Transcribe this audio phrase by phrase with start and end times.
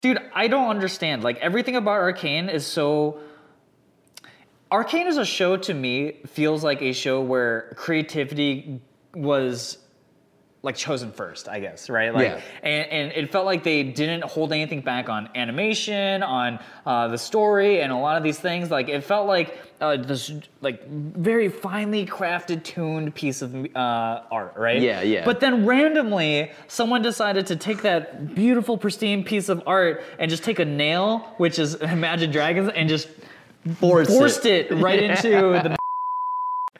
[0.00, 1.22] Dude, I don't understand.
[1.22, 3.20] Like everything about Arcane is so.
[4.72, 8.80] Arcane as a show to me feels like a show where creativity
[9.14, 9.78] was
[10.62, 12.12] like chosen first, I guess, right?
[12.12, 12.40] Like, Yeah.
[12.62, 17.16] and, and it felt like they didn't hold anything back on animation, on uh, the
[17.16, 18.70] story, and a lot of these things.
[18.70, 24.52] Like, it felt like uh, this like very finely crafted, tuned piece of uh, art,
[24.56, 24.82] right?
[24.82, 25.24] Yeah, yeah.
[25.24, 30.44] But then randomly, someone decided to take that beautiful, pristine piece of art and just
[30.44, 33.08] take a nail, which is Imagine Dragons, and just
[33.78, 34.12] Force it.
[34.18, 35.28] forced it, right into
[35.62, 35.76] the.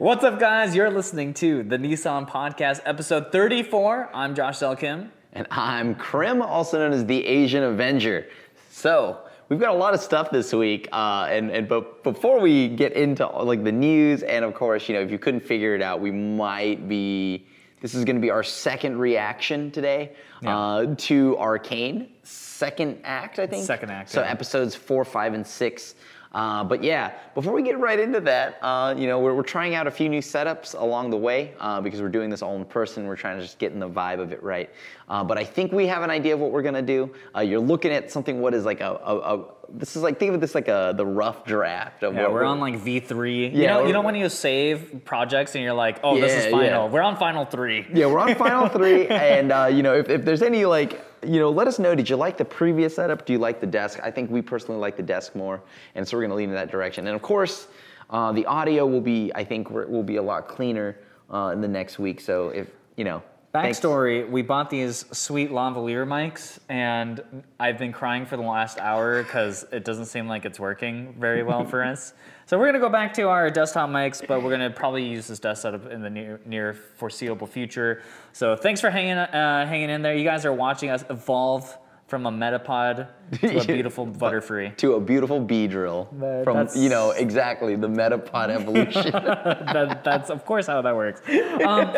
[0.01, 0.75] What's up, guys?
[0.75, 4.09] You're listening to the Nissan Podcast, episode 34.
[4.15, 5.11] I'm Josh Selkim.
[5.31, 8.25] And I'm Krim, also known as the Asian Avenger.
[8.71, 12.67] So we've got a lot of stuff this week, uh, and and but before we
[12.69, 15.83] get into like the news, and of course, you know, if you couldn't figure it
[15.83, 17.45] out, we might be.
[17.79, 20.13] This is going to be our second reaction today
[20.43, 23.67] uh, to Arcane, second act, I think.
[23.67, 24.31] Second act, So yeah.
[24.31, 25.93] episodes four, five, and six.
[26.33, 29.75] Uh, but yeah, before we get right into that, uh, you know, we're, we're trying
[29.75, 32.63] out a few new setups along the way uh, because we're doing this all in
[32.63, 33.05] person.
[33.05, 34.69] We're trying to just get in the vibe of it right.
[35.09, 37.13] Uh, but I think we have an idea of what we're gonna do.
[37.35, 38.39] Uh, you're looking at something.
[38.39, 41.05] What is like a, a, a this is like think of this like a the
[41.05, 43.35] rough draft of Yeah, what we're on like V3.
[43.35, 46.31] you Yeah, know, you we're- know when you save projects and you're like, oh, this
[46.33, 46.63] is final.
[46.65, 46.85] yeah.
[46.89, 47.85] We're on final three.
[47.93, 51.39] Yeah, we're on final three, and uh, you know, if, if there's any like, you
[51.39, 51.95] know, let us know.
[51.95, 53.25] Did you like the previous setup?
[53.25, 53.99] Do you like the desk?
[54.03, 55.61] I think we personally like the desk more,
[55.95, 57.07] and so we're gonna lean in that direction.
[57.07, 57.67] And of course,
[58.09, 60.97] uh, the audio will be, I think, will be a lot cleaner
[61.31, 62.21] uh, in the next week.
[62.21, 67.91] So if you know, thanks- Backstory: We bought these sweet lavalier mics, and I've been
[67.91, 71.83] crying for the last hour because it doesn't seem like it's working very well for
[71.83, 72.13] us.
[72.47, 75.39] So we're gonna go back to our desktop mics, but we're gonna probably use this
[75.39, 78.01] desk setup in the near, near foreseeable future.
[78.33, 80.13] So thanks for hanging uh, hanging in there.
[80.15, 81.77] You guys are watching us evolve
[82.11, 83.07] from a Metapod
[83.39, 84.75] to a beautiful Butterfree.
[84.75, 89.11] to a beautiful Beedrill That- from you know exactly the Metapod evolution.
[89.13, 91.21] that, that's of course how that works.
[91.65, 91.95] Um,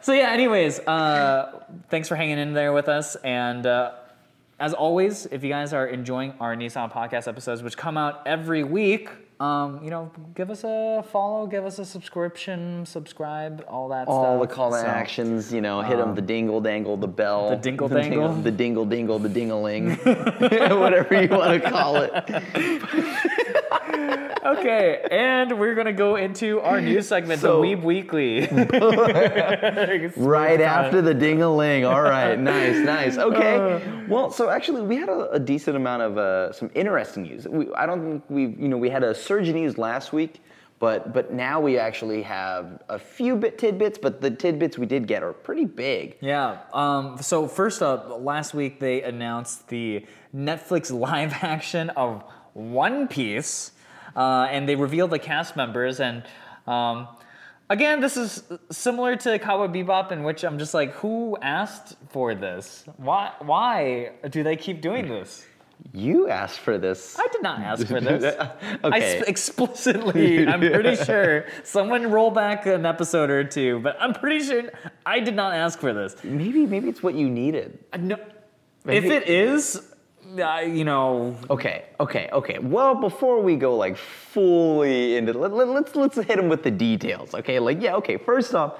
[0.00, 0.30] so yeah.
[0.30, 3.92] Anyways, uh, thanks for hanging in there with us, and uh,
[4.60, 8.62] as always, if you guys are enjoying our Nissan podcast episodes, which come out every
[8.62, 9.08] week,
[9.40, 14.36] um, you know, give us a follow, give us a subscription, subscribe, all that All
[14.38, 14.48] stuff.
[14.48, 17.56] the call to So, actions, you know, hit them the dingle dangle, the bell, The
[17.56, 18.34] dingle dangle?
[18.34, 19.96] the dingle dingle, the dingaling,
[20.78, 22.12] whatever you want to call it.
[24.42, 28.46] Okay, and we're gonna go into our news segment, So- the Weeb Weekly.
[30.16, 31.84] Right after the ding-a-ling.
[31.84, 33.16] All right, nice, nice.
[33.18, 33.56] Okay.
[33.56, 33.80] Uh.
[34.08, 37.46] Well, so actually, we had a, a decent amount of uh, some interesting news.
[37.46, 40.42] We, I don't think we, you know, we had a surge in news last week,
[40.80, 43.96] but but now we actually have a few bit tidbits.
[43.96, 46.16] But the tidbits we did get are pretty big.
[46.20, 46.58] Yeah.
[46.72, 50.04] Um, so first up, last week they announced the
[50.34, 52.24] Netflix live action of
[52.54, 53.70] One Piece,
[54.16, 56.00] uh, and they revealed the cast members.
[56.00, 56.24] And
[56.66, 57.06] um,
[57.68, 58.42] again, this is
[58.72, 62.84] similar to Cowboy Bebop, in which I'm just like, who asked for this?
[62.96, 63.30] Why?
[63.38, 65.46] Why do they keep doing this?
[65.92, 67.16] You asked for this.
[67.18, 68.36] I did not ask for this.
[68.40, 68.52] I
[68.84, 69.18] Okay.
[69.20, 74.44] sp- explicitly, I'm pretty sure someone roll back an episode or two, but I'm pretty
[74.44, 74.70] sure
[75.04, 76.16] I did not ask for this.
[76.22, 77.78] Maybe maybe it's what you needed.
[77.92, 78.16] Uh, No,
[78.86, 79.82] if it is,
[80.38, 82.58] uh, you know, Okay, okay, okay.
[82.60, 86.70] Well, before we go like fully into let, let, let's let's hit them with the
[86.70, 87.34] details.
[87.34, 88.16] Okay, like yeah, okay.
[88.16, 88.78] First off,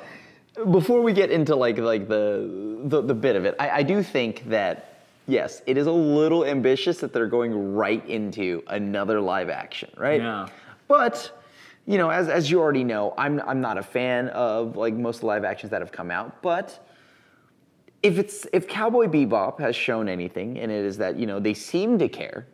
[0.70, 4.02] before we get into like like the the, the bit of it, I, I do
[4.02, 4.89] think that
[5.30, 10.20] yes, it is a little ambitious that they're going right into another live action, right?
[10.20, 10.48] Yeah.
[10.88, 11.40] But
[11.86, 15.22] you know, as as you already know, I'm I'm not a fan of like most
[15.22, 16.86] live actions that have come out, but
[18.02, 21.54] if it's if Cowboy Bebop has shown anything, and it is that you know they
[21.54, 22.46] seem to care,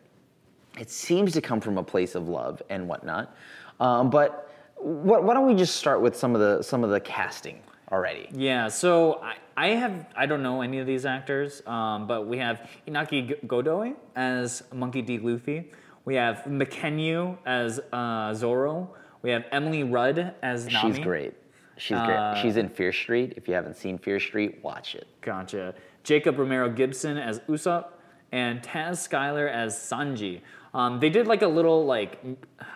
[0.79, 3.35] it seems to come from a place of love and whatnot.
[3.79, 6.99] Um, but wh- why don't we just start with some of the some of the
[6.99, 7.61] casting
[7.91, 8.27] already?
[8.33, 8.67] yeah.
[8.67, 12.69] So I, I have I don't know any of these actors, um, but we have
[12.87, 15.17] Inaki Godoy as Monkey D.
[15.19, 15.71] Luffy.
[16.05, 18.93] We have Mackenyu as uh, Zoro.
[19.21, 20.93] We have Emily Rudd as Nami.
[20.95, 21.33] She's great.
[21.77, 22.41] She's Uh, great.
[22.41, 23.33] She's in Fear Street.
[23.35, 25.07] If you haven't seen Fear Street, watch it.
[25.21, 25.73] Gotcha.
[26.03, 27.87] Jacob Romero Gibson as Usopp
[28.31, 30.41] and Taz Skylar as Sanji.
[30.77, 32.23] Um, they did like a little like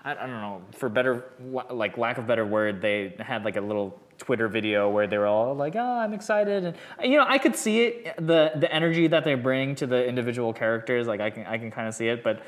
[0.03, 1.25] I, I don't know for better
[1.69, 5.27] like lack of better word they had like a little Twitter video where they were
[5.27, 9.05] all like oh I'm excited and you know I could see it the the energy
[9.05, 12.07] that they bring to the individual characters like I can I can kind of see
[12.07, 12.41] it but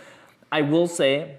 [0.51, 1.38] I will say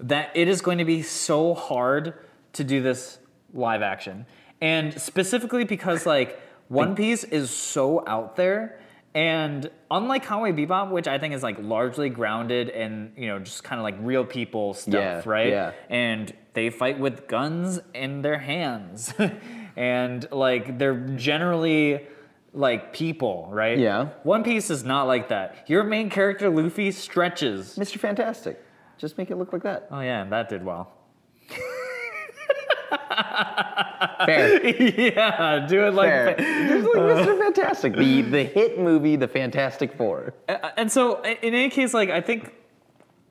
[0.00, 2.14] that it is going to be so hard
[2.54, 3.18] to do this
[3.54, 4.26] live action.
[4.60, 6.38] And specifically because like
[6.68, 8.79] One Piece is so out there
[9.14, 13.64] And unlike Cowboy Bebop, which I think is like largely grounded in you know just
[13.64, 15.48] kind of like real people stuff, Yeah, right?
[15.48, 15.72] yeah.
[15.88, 19.12] And they fight with guns in their hands,
[19.76, 22.06] and like they're generally
[22.52, 23.78] like people, right?
[23.78, 24.08] Yeah.
[24.22, 25.68] One Piece is not like that.
[25.68, 27.76] Your main character Luffy stretches.
[27.76, 27.98] Mr.
[27.98, 28.60] Fantastic.
[28.98, 29.88] Just make it look like that.
[29.90, 30.92] Oh yeah, and that did well.
[34.26, 34.66] Fair.
[35.00, 36.08] yeah, do it like.
[36.08, 36.36] Fair.
[36.68, 37.38] Just like Mr.
[37.38, 40.34] Fantastic, the the hit movie, The Fantastic Four.
[40.48, 42.52] Uh, And so, i- in any case, like I think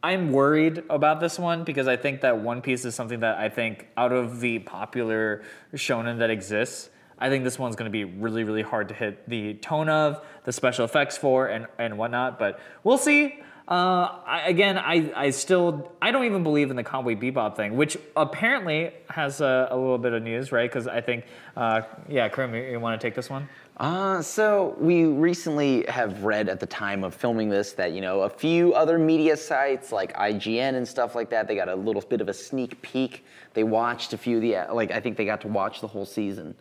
[0.03, 3.50] I'm worried about this one because I think that One Piece is something that I
[3.50, 5.44] think out of the popular
[5.75, 6.89] shonen that exists,
[7.19, 10.21] I think this one's going to be really, really hard to hit the tone of,
[10.45, 12.39] the special effects for, and and whatnot.
[12.39, 13.42] But we'll see.
[13.69, 17.75] Uh, I, again, I, I still I don't even believe in the Cowboy Bebop thing,
[17.77, 20.68] which apparently has a, a little bit of news, right?
[20.68, 21.25] Because I think,
[21.56, 23.48] uh, yeah, Krim, you, you want to take this one?
[23.77, 28.21] Uh, so we recently have read at the time of filming this that you know
[28.24, 32.01] a few other media sites like IGN and stuff like that they got a little
[32.01, 33.24] bit of a sneak peek.
[33.54, 36.06] They watched a few of the like I think they got to watch the whole
[36.07, 36.56] season,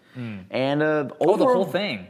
[0.51, 2.07] and uh, Oh, the whole thing.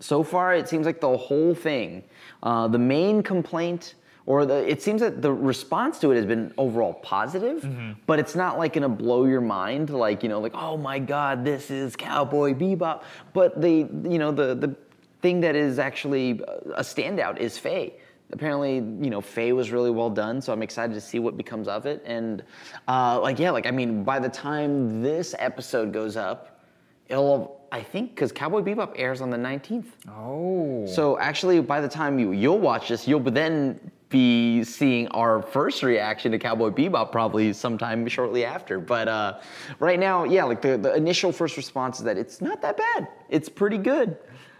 [0.00, 2.02] so far it seems like the whole thing
[2.42, 3.94] uh, the main complaint
[4.26, 7.60] or the it seems that the response to it has been overall positive
[8.06, 11.44] but it's not like gonna blow your mind like you know like oh my god
[11.44, 13.02] this is cowboy bebop.
[13.32, 13.70] But the
[14.14, 14.74] you know the the
[15.22, 16.40] thing that is actually
[16.74, 17.94] a standout is faye.
[18.32, 18.74] Apparently
[19.04, 21.86] you know faye was really well done so i'm excited to see what becomes of
[21.86, 22.02] it.
[22.04, 22.42] And
[22.88, 26.60] uh, like yeah like i mean by the time this episode goes up
[27.08, 30.84] it'll i think because cowboy bebop airs on the 19th Oh.
[30.86, 33.78] so actually, by the time you you'll watch this, you'll then
[34.08, 38.78] be seeing our first reaction to Cowboy Bebop probably sometime shortly after.
[38.78, 39.40] But uh,
[39.80, 43.08] right now, yeah, like the, the initial first response is that it's not that bad.
[43.28, 44.16] It's pretty good.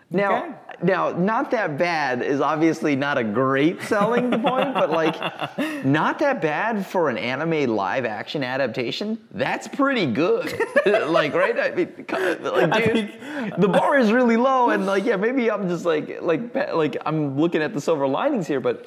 [0.09, 0.55] Now, Okay.
[0.85, 5.17] now, not that bad is obviously not a great selling point, but like,
[5.85, 9.19] not that bad for an anime live action adaptation.
[9.33, 10.47] That's pretty good.
[11.09, 11.59] like, right?
[11.59, 12.07] I mean,
[12.41, 13.15] like, dude,
[13.59, 17.37] the bar is really low, and like, yeah, maybe I'm just like, like, like, I'm
[17.37, 18.87] looking at the silver linings here, but.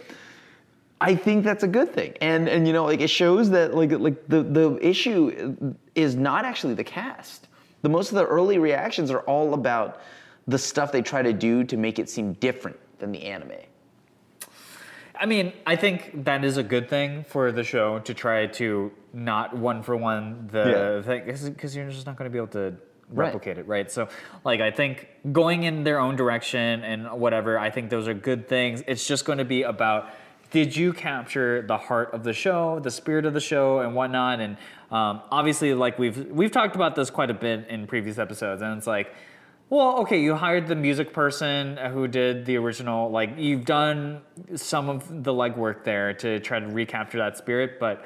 [1.01, 3.91] I think that's a good thing, and and you know, like it shows that like
[3.91, 7.47] like the the issue is not actually the cast.
[7.81, 10.01] The most of the early reactions are all about
[10.47, 13.51] the stuff they try to do to make it seem different than the anime.
[15.17, 18.91] I mean, I think that is a good thing for the show to try to
[19.13, 22.75] not one for one the thing because you're just not going to be able to
[23.11, 23.25] Right.
[23.25, 23.89] replicate it, right?
[23.91, 24.07] So,
[24.45, 28.47] like, I think going in their own direction and whatever, I think those are good
[28.47, 28.83] things.
[28.85, 30.09] It's just going to be about
[30.51, 34.39] did you capture the heart of the show, the spirit of the show, and whatnot?
[34.39, 34.57] And
[34.91, 38.77] um, obviously, like we've we've talked about this quite a bit in previous episodes, and
[38.77, 39.13] it's like.
[39.71, 43.11] Well, okay, you hired the music person who did the original.
[43.11, 44.21] Like, you've done
[44.55, 48.03] some of the legwork there to try to recapture that spirit, but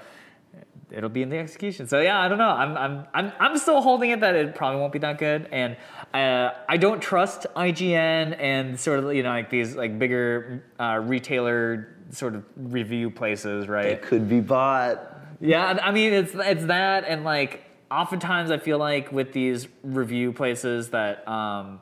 [0.94, 1.88] it'll be in the execution.
[1.88, 2.50] So yeah, I don't know.
[2.50, 5.76] I'm I'm I'm, I'm still holding it that it probably won't be that good, and
[6.14, 11.02] uh, I don't trust IGN and sort of you know like these like bigger uh,
[11.04, 13.88] retailer sort of review places, right?
[13.88, 15.18] It could be bought.
[15.40, 20.32] Yeah, I mean it's it's that and like oftentimes I feel like with these review
[20.32, 21.80] places that um,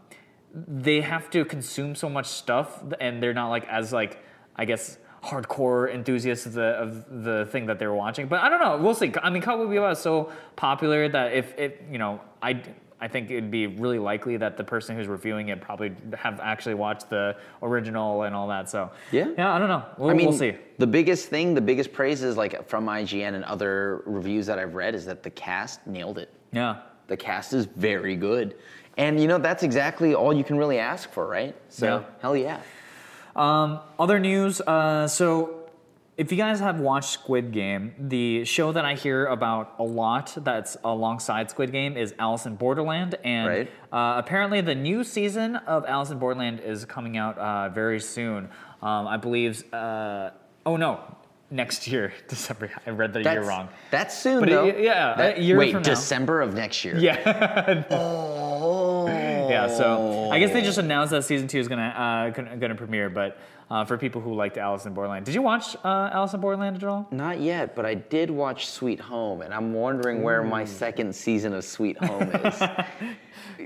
[0.54, 4.24] they have to consume so much stuff and they're not like as like
[4.56, 8.28] I guess hardcore enthusiasts of the of the thing that they're watching.
[8.28, 8.78] But I don't know.
[8.78, 9.14] We'll see.
[9.22, 12.62] I mean, Cowboy Bebop is so popular that if it you know I.
[13.04, 16.76] I think it'd be really likely that the person who's reviewing it probably have actually
[16.76, 18.70] watched the original and all that.
[18.70, 19.30] So Yeah.
[19.36, 19.84] yeah, I don't know.
[19.98, 20.54] We'll, I mean, we'll see.
[20.78, 24.76] the biggest thing, the biggest praise is like from IGN and other reviews that I've
[24.76, 26.30] read is that the cast nailed it.
[26.54, 26.78] Yeah.
[27.08, 28.56] The cast is very good.
[28.98, 31.56] And you know, that's exactly all you can really ask for, right?
[31.70, 32.04] So, Yeah.
[32.22, 32.60] hell yeah.
[33.36, 34.62] Um, other news.
[34.62, 35.61] Uh, so,
[36.22, 40.38] if you guys have watched Squid Game, the show that I hear about a lot
[40.44, 43.72] that's alongside Squid Game is Alice in Borderland, and Right.
[43.92, 48.50] uh, apparently the new season of Alice in Borderland is coming out uh, very soon.
[48.84, 49.64] Um, I believe.
[49.74, 50.30] Uh,
[50.64, 51.00] oh no,
[51.50, 52.70] next year, December.
[52.86, 53.70] I read the year That's- wrong.
[53.90, 54.66] That's soon, But it- though.
[54.80, 55.82] yeah, That- year wait.
[55.82, 56.98] December of next year.
[56.98, 57.84] Yeah.
[57.90, 59.08] Oh.
[59.52, 62.76] Yeah, so I guess they just announced that season two is gonna uh, gonna, gonna
[62.76, 63.10] premiere.
[63.10, 63.38] But
[63.72, 66.76] uh, for people who liked Alice in Borderland, did you watch uh, Alice in Borderland
[66.76, 67.08] at all?
[67.10, 71.54] Not yet, but I did watch Sweet Home, and I'm wondering where my second season
[71.54, 72.62] of Sweet Home is.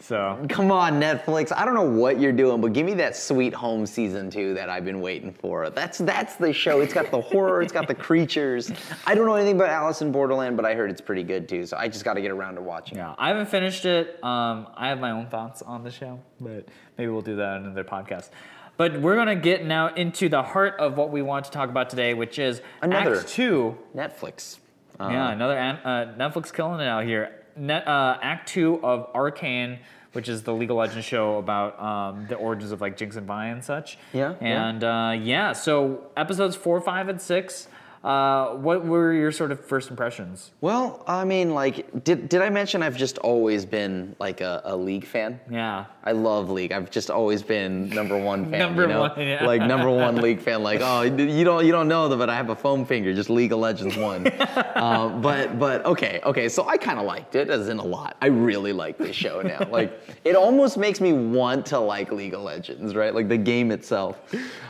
[0.01, 1.51] So Come on, Netflix.
[1.55, 4.69] I don't know what you're doing, but give me that Sweet Home season two that
[4.69, 5.69] I've been waiting for.
[5.69, 6.81] That's that's the show.
[6.81, 8.71] It's got the horror, it's got the creatures.
[9.05, 11.65] I don't know anything about Alice in Borderland, but I heard it's pretty good too.
[11.65, 12.97] So I just got to get around to watching.
[12.97, 13.01] it.
[13.01, 14.21] yeah, I haven't finished it.
[14.23, 17.65] Um, I have my own thoughts on the show, but maybe we'll do that in
[17.65, 18.29] another podcast.
[18.77, 21.89] But we're gonna get now into the heart of what we want to talk about
[21.89, 23.19] today, which is Another.
[23.19, 23.77] Act Two.
[23.95, 24.59] Netflix.
[24.99, 27.41] Uh, yeah, another uh, Netflix killing it out here.
[27.55, 29.79] Net, uh, Act Two of Arcane,
[30.13, 33.27] which is the League of Legends show about um, the origins of like Jinx and
[33.27, 33.97] Vi and such.
[34.13, 34.67] Yeah, yeah.
[34.69, 37.67] And uh, yeah, so episodes four, five, and six.
[38.05, 40.51] Uh, what were your sort of first impressions?
[40.61, 44.77] Well, I mean, like, did, did I mention I've just always been like a, a
[44.77, 45.39] League fan?
[45.49, 45.85] Yeah.
[46.03, 46.71] I love League.
[46.71, 48.59] I've just always been number one fan.
[48.59, 48.99] Number you know?
[49.01, 49.43] one, yeah.
[49.43, 50.61] Like number one League fan.
[50.61, 53.11] Like, oh, you don't you don't know that, but I have a foam finger.
[53.11, 54.31] Just League of Legends one.
[54.75, 56.47] um, but but okay okay.
[56.47, 58.17] So I kind of liked it, as in a lot.
[58.21, 59.67] I really like this show now.
[59.71, 63.15] like, it almost makes me want to like League of Legends, right?
[63.15, 64.21] Like the game itself.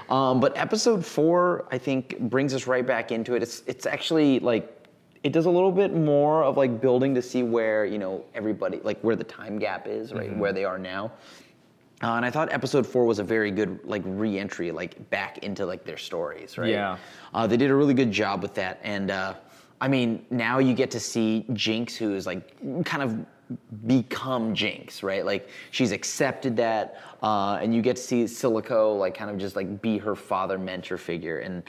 [0.10, 3.44] Um, but episode four, I think, brings us right back into it.
[3.44, 4.72] It's it's actually like
[5.24, 8.80] it does a little bit more of like building to see where you know everybody
[8.84, 10.40] like where the time gap is right Mm-hmm.
[10.40, 11.12] where they are now
[12.04, 15.66] uh, and i thought episode four was a very good like re-entry like back into
[15.66, 16.98] like their stories right Yeah.
[17.34, 19.34] uh, they did a really good job with that and uh,
[19.82, 22.44] i mean now you get to see jinx who is like
[22.86, 23.26] kind of
[23.88, 29.16] become jinx right like she's accepted that uh, and you get to see silco like
[29.16, 31.64] kind of just like be her father mentor figure and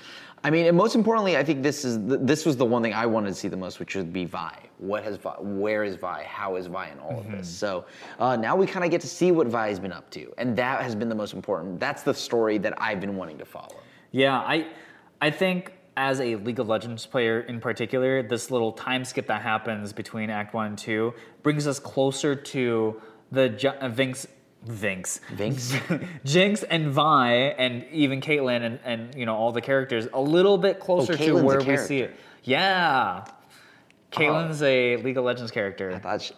[0.44, 2.92] I mean, and most importantly, I think this is the, this was the one thing
[2.92, 4.58] I wanted to see the most, which would be Vi.
[4.78, 5.34] What has Vi?
[5.40, 6.22] Where is Vi?
[6.24, 7.48] How is Vi in all of this?
[7.48, 7.86] So
[8.18, 10.56] uh, now we kind of get to see what Vi has been up to, and
[10.56, 11.80] that has been the most important.
[11.80, 13.76] That's the story that I've been wanting to follow.
[14.12, 14.68] Yeah, I,
[15.20, 19.42] I think as a League of Legends player in particular, this little time skip that
[19.42, 23.00] happens between Act One and Two brings us closer to
[23.32, 23.88] the uh,
[24.66, 26.06] Vinx, Vinx?
[26.24, 30.58] Jinx and Vi, and even Caitlyn and, and you know all the characters a little
[30.58, 32.16] bit closer to where we see it.
[32.42, 33.24] Yeah,
[34.12, 35.98] Caitlyn's a League of Legends character.
[35.98, 36.34] Thought she-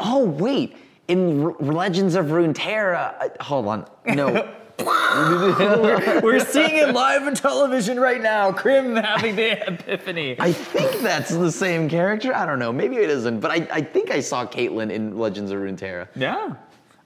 [0.00, 0.76] oh wait,
[1.08, 3.14] in R- Legends of Runeterra.
[3.38, 4.52] uh, hold on, no.
[6.22, 8.52] We're seeing it live on television right now.
[8.52, 10.36] Krim having the epiphany.
[10.38, 12.34] I think that's the same character.
[12.34, 12.74] I don't know.
[12.74, 16.08] Maybe it isn't, but I, I think I saw Caitlyn in Legends of Runeterra.
[16.14, 16.56] Yeah.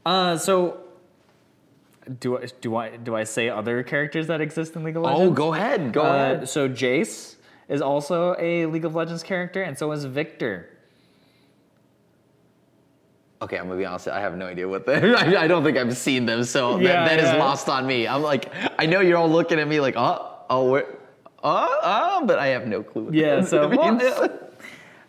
[0.06, 0.78] Uh, so
[2.18, 5.30] do I do I do I say other characters that exist in League of Legends?
[5.30, 5.92] Oh, go ahead.
[5.92, 6.48] Go Uh, ahead.
[6.48, 7.36] so Jace
[7.68, 10.68] is also a League of Legends character, and so is Victor.
[13.42, 14.08] Okay, I'm gonna be honest.
[14.08, 15.14] I have no idea what they.
[15.14, 18.06] I, I don't think I've seen them, so that- Yeah, that is lost on me.
[18.06, 20.86] I'm like, I know you're all looking at me like, oh, oh, where,
[21.42, 23.04] oh, oh, but I have no clue.
[23.04, 24.30] What Yeah, so- well.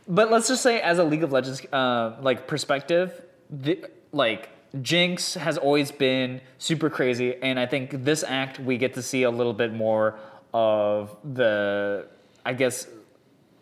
[0.07, 4.49] But let's just say, as a League of Legends uh, like perspective, the, like
[4.81, 9.23] Jinx has always been super crazy, and I think this act we get to see
[9.23, 10.17] a little bit more
[10.53, 12.07] of the,
[12.45, 12.87] I guess,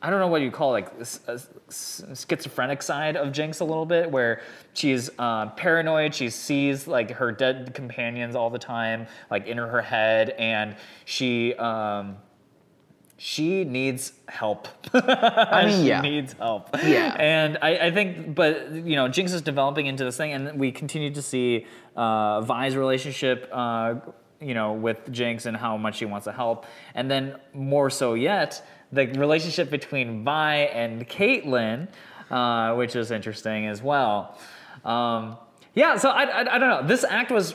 [0.01, 1.07] I don't know what you call it, like
[1.71, 4.41] schizophrenic side of Jinx a little bit, where
[4.73, 6.13] she's uh, paranoid.
[6.13, 10.75] She sees like her dead companions all the time, like in her head, and
[11.05, 11.55] she.
[11.55, 12.17] Um,
[13.21, 14.69] she needs help.
[14.93, 15.99] I mean, she yeah.
[15.99, 16.69] needs help.
[16.81, 17.17] Yeah.
[17.19, 20.71] And I, I think, but you know, Jinx is developing into this thing, and we
[20.71, 23.95] continue to see uh, Vi's relationship, uh,
[24.39, 28.13] you know, with Jinx and how much she wants to help, and then more so
[28.13, 31.89] yet, the relationship between Vi and Caitlyn,
[32.31, 34.38] uh, which is interesting as well.
[34.85, 35.38] Um,
[35.73, 35.97] yeah.
[35.97, 36.88] So I, I, I don't know.
[36.88, 37.53] This act was.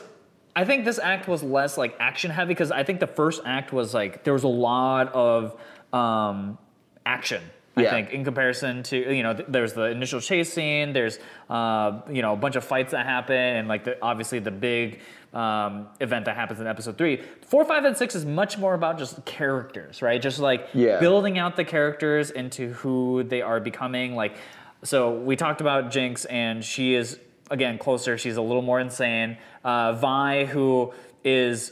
[0.55, 3.73] I think this act was less like action heavy because I think the first act
[3.73, 5.59] was like there was a lot of
[5.93, 6.57] um,
[7.05, 7.41] action.
[7.77, 7.91] I Yeah.
[7.91, 11.19] think in comparison to you know th- there's the initial chase scene, there's
[11.49, 15.01] uh, you know a bunch of fights that happen, and like the, obviously the big
[15.33, 17.21] um, event that happens in episode three.
[17.41, 20.21] Four, five, and six is much more about just characters, right?
[20.21, 21.01] Just like Yeah.
[21.01, 24.15] building out the characters into who they are becoming.
[24.15, 24.37] Like
[24.83, 27.19] so we talked about Jinx, and she is
[27.49, 28.17] again closer.
[28.17, 29.37] She's a little more insane.
[29.63, 31.71] Uh, Vi, who is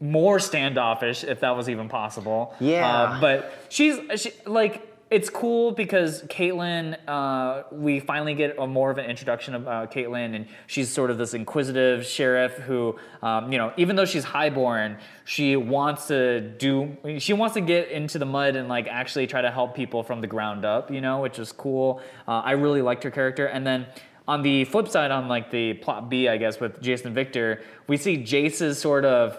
[0.00, 2.54] more standoffish, if that was even possible.
[2.60, 2.88] Yeah.
[2.88, 8.92] Uh, but she's she, like it's cool because Caitlyn, uh, we finally get a more
[8.92, 13.50] of an introduction of uh, Caitlyn, and she's sort of this inquisitive sheriff who, um,
[13.50, 18.20] you know, even though she's highborn, she wants to do, she wants to get into
[18.20, 21.20] the mud and like actually try to help people from the ground up, you know,
[21.20, 22.00] which is cool.
[22.28, 23.86] Uh, I really liked her character, and then.
[24.30, 27.96] On the flip side, on like the plot B, I guess, with Jason Victor, we
[27.96, 29.36] see Jace's sort of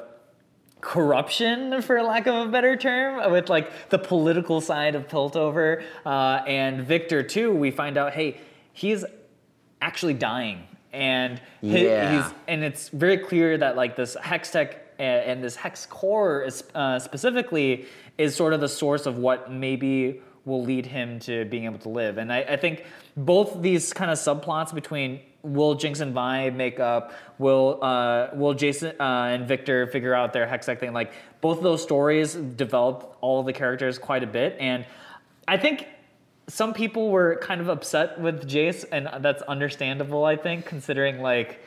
[0.82, 5.82] corruption, for lack of a better term, with like the political side of Piltover.
[6.06, 8.42] Uh, and Victor, too, we find out, hey,
[8.74, 9.06] he's
[9.82, 10.64] actually dying.
[10.92, 12.24] And Yeah.
[12.24, 17.00] he's and it's very clear that like this hextech a- and this hexcore is, uh,
[17.00, 17.86] specifically
[18.18, 21.90] is sort of the source of what maybe will lead him to being able to
[21.90, 22.18] live.
[22.18, 26.80] And I, I think both these kind of subplots between will Jinx and Vi make
[26.80, 27.14] up?
[27.38, 30.94] Will uh, will Jason uh, and Victor figure out their hextech thing?
[30.94, 34.86] Like both of those stories develop all the characters quite a bit, and
[35.48, 35.88] I think
[36.48, 40.26] some people were kind of upset with Jace, and that's understandable.
[40.26, 41.60] I think considering like.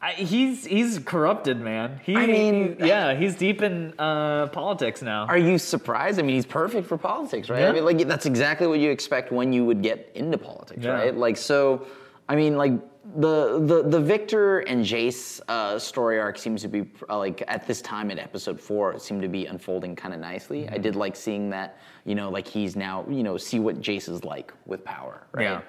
[0.00, 2.00] I, he's he's corrupted, man.
[2.04, 5.26] He, I mean- yeah, he's deep in uh, politics now.
[5.26, 6.20] Are you surprised?
[6.20, 7.62] I mean, he's perfect for politics, right?
[7.62, 7.70] Yeah.
[7.70, 10.90] I mean, like that's exactly what you expect when you would get into politics, Yeah.
[10.92, 11.16] right?
[11.16, 11.86] Like, so,
[12.28, 12.74] I mean, like
[13.16, 17.66] the the the Victor and Jace uh, story arc seems to be uh, like at
[17.66, 20.62] this time in episode four, it seemed to be unfolding kind of nicely.
[20.62, 20.74] Mm-hmm.
[20.74, 24.08] I did like seeing that, you know, like he's now, you know, see what Jace
[24.08, 25.42] is like with power, right?
[25.42, 25.62] Yeah.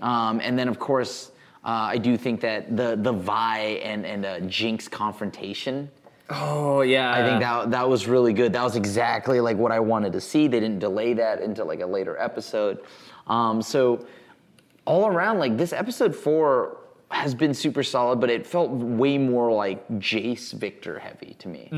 [0.00, 1.30] Um, and then of course.
[1.66, 5.90] Uh, I do think that the the Vi and and uh, Jinx confrontation
[6.30, 8.52] oh yeah, I think that that was really good.
[8.52, 10.48] That was exactly like what I wanted to see.
[10.48, 12.80] They didn't delay that into like a later episode.
[13.26, 14.06] Um, so
[14.84, 16.78] all around, like this episode four
[17.10, 21.68] has been super solid, but it felt way more like Jace Victor heavy to me.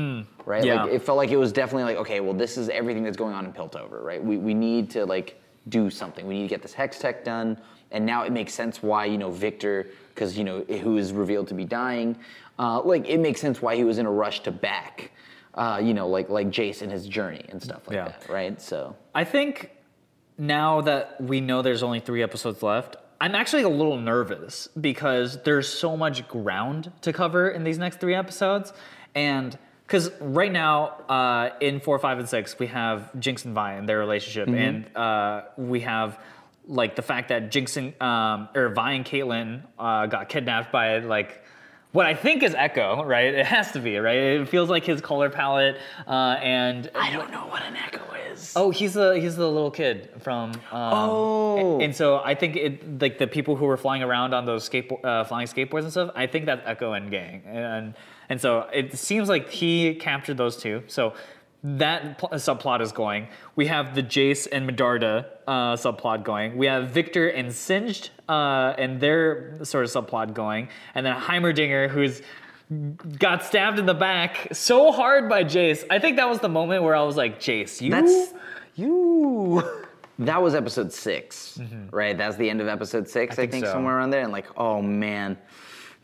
[0.45, 0.63] Right?
[0.63, 0.83] Yeah.
[0.83, 3.33] Like it felt like it was definitely like, okay, well, this is everything that's going
[3.33, 4.23] on in Piltover, right?
[4.23, 6.25] We we need to like do something.
[6.25, 7.59] We need to get this hextech done.
[7.91, 11.47] And now it makes sense why, you know, Victor, because you know, who is revealed
[11.49, 12.17] to be dying,
[12.57, 15.11] uh, like it makes sense why he was in a rush to back
[15.55, 18.05] uh, you know, like like Jace and his journey and stuff like Yeah.
[18.05, 18.61] that, right?
[18.61, 19.71] So I think
[20.37, 25.41] now that we know there's only three episodes left, I'm actually a little nervous because
[25.43, 28.71] there's so much ground to cover in these next three episodes.
[29.15, 33.73] And because right now, uh, in four, five, and six, we have Jinx and Vi
[33.73, 36.19] and their relationship, and uh, we have
[36.69, 40.99] like the fact that Jinx and um, or Vi and Caitlyn uh, got kidnapped by
[40.99, 41.43] like
[41.91, 43.33] what I think is Ekko, right?
[43.33, 44.15] It has to be, right?
[44.15, 48.53] It feels like his color palette, uh, and I don't know what an Ekko is.
[48.55, 50.51] Oh, he's the he's the little kid from.
[50.71, 51.79] Um, Oh.
[51.81, 55.03] And so I think it like the people who were flying around on those skateboard,
[55.03, 56.11] uh, flying skateboards and stuff.
[56.15, 57.95] I think that's Ekko and Gang, and
[58.29, 60.83] and so it seems like he captured those two.
[60.87, 61.13] So
[61.63, 63.27] that pl- subplot is going.
[63.55, 66.57] We have the Jace and Medarda uh, subplot going.
[66.57, 71.89] We have Victor and Singed uh, and their sort of subplot going, and then Heimerdinger
[71.89, 72.21] who's
[73.17, 75.83] got stabbed in the back so hard by Jace.
[75.89, 78.33] I think that was the moment where I was like, Jace, you, That's-
[78.75, 79.63] you.
[80.23, 82.17] That was episode 6 right?
[82.17, 83.71] That's the end of episode six, I think, think so.
[83.71, 84.19] somewhere around there.
[84.21, 85.37] And like, oh man,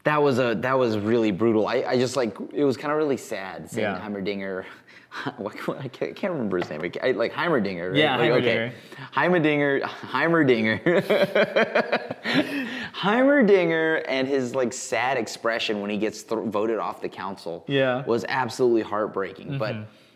[0.06, 1.68] that was a that was really brutal.
[1.68, 4.00] I, I just like it was kind of really sad seeing Yeah.
[4.00, 4.64] Heimerdinger.
[5.26, 6.82] I can't, remember his name.
[7.02, 7.98] I, like Heimerdinger, right?
[7.98, 8.72] Yeah, like, Heimerdinger.
[9.14, 10.82] Heimerdinger, Heimerdinger,
[12.94, 17.64] Heimerdinger, and his like sad expression when he gets th- voted off the council.
[17.68, 18.04] Yeah.
[18.06, 19.58] was absolutely heartbreaking.
[19.58, 19.76] But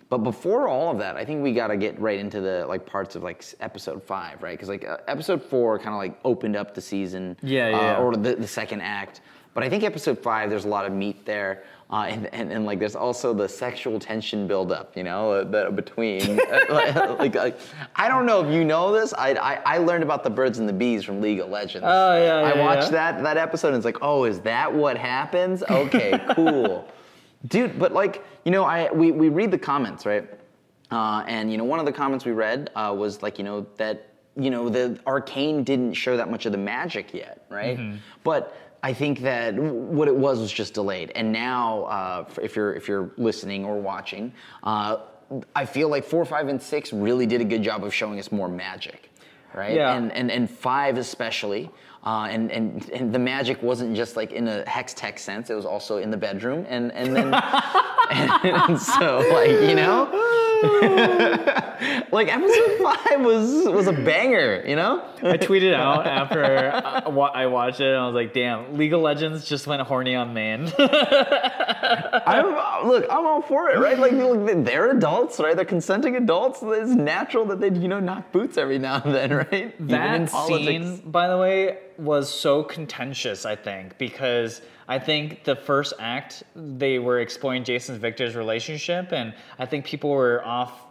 [0.09, 2.85] but before all of that, I think we got to get right into the like
[2.85, 4.57] parts of like episode five, right?
[4.57, 8.01] Because like uh, episode four kind of like opened up the season, Yeah, yeah, uh,
[8.01, 9.21] or the, the second act.
[9.53, 11.63] But I think episode five, there's a lot of meat there.
[11.91, 15.75] Uh, and, and, and like there's also the sexual tension buildup, you know, uh, that
[15.75, 16.37] between
[16.69, 17.59] like, like, like
[17.95, 19.11] I don't know if you know this.
[19.13, 21.87] I, I I learned about the birds and the bees from League of Legends.
[21.89, 23.13] Oh, yeah, I yeah, watched yeah.
[23.13, 25.63] that that episode and it's like, oh, is that what happens?
[25.63, 26.87] Okay, cool,
[27.47, 27.79] dude.
[27.79, 30.29] But like you know, I we we read the comments right,
[30.91, 33.65] uh, and you know one of the comments we read uh, was like you know
[33.77, 37.79] that you know the arcane didn't show that much of the magic yet, right?
[37.79, 37.97] Mm-hmm.
[38.23, 42.73] But I think that what it was was just delayed, and now uh, if you're
[42.73, 44.31] if you're listening or watching,
[44.63, 44.97] uh,
[45.55, 48.31] I feel like four, five, and six really did a good job of showing us
[48.31, 49.09] more magic,
[49.53, 49.75] right?
[49.75, 49.95] Yeah.
[49.95, 51.69] And and and five especially.
[52.05, 55.65] Uh, and, and and the magic wasn't just like in a hextech sense; it was
[55.65, 57.33] also in the bedroom, and and then
[58.09, 60.07] and, so like you know,
[62.11, 65.03] like episode five was was a banger, you know.
[65.21, 69.01] I tweeted out after uh, I watched it, and I was like, "Damn, League of
[69.01, 70.71] Legends just went horny on man."
[72.29, 73.97] I'm, look, I'm all for it, right?
[73.97, 75.55] Like, look, they're adults, right?
[75.55, 76.59] They're consenting adults.
[76.61, 79.73] It's natural that they, you know, knock boots every now and then, right?
[79.75, 83.45] Even in that scene, by the way, was so contentious.
[83.45, 89.35] I think because I think the first act they were exploring Jason Victor's relationship, and
[89.59, 90.87] I think people were off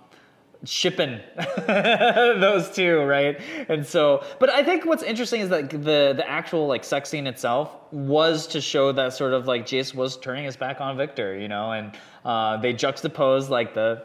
[0.65, 1.21] shipping
[1.67, 3.41] those two, right?
[3.69, 7.27] And so, but I think what's interesting is that the the actual like sex scene
[7.27, 11.37] itself was to show that sort of like Jace was turning his back on Victor,
[11.37, 14.05] you know, and uh, they juxtaposed like the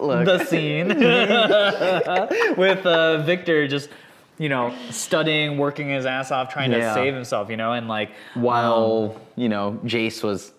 [0.00, 0.88] Look, the scene
[2.56, 3.90] with uh, Victor just
[4.38, 6.78] you know studying, working his ass off, trying Yeah.
[6.88, 10.52] to save himself, you know, and like while you know Jace was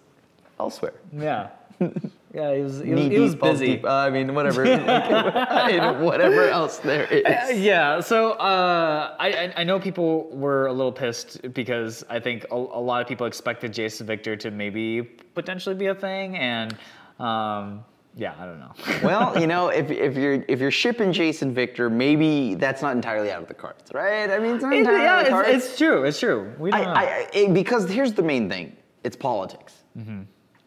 [0.59, 0.93] elsewhere.
[1.13, 1.49] yeah.
[2.31, 3.65] Yeah, he was he was, he was busy.
[3.65, 3.85] deep.
[3.85, 4.63] Uh, I mean, whatever.
[4.65, 7.59] And whatever else there is.
[7.59, 12.45] Yeah, so uh, I, I I know people were a little pissed because I think
[12.51, 15.01] a, a lot of people expected Jason Victor to maybe
[15.33, 16.77] potentially be a thing, and
[17.19, 17.83] um,
[18.19, 18.73] yeah, I don't know.
[19.03, 23.31] Well, you know, if, if you're if you're shipping Jason Victor, maybe that's not entirely
[23.31, 24.29] out of the cards, right?
[24.29, 25.49] I mean, it's not entirely out of the yeah, cards.
[25.49, 26.03] it's, it's true.
[26.03, 26.53] It's true.
[26.59, 26.89] We don't know.
[26.91, 29.73] I, I, I- because here's the main thing: it's politics.
[29.97, 30.23] Mm-hmm.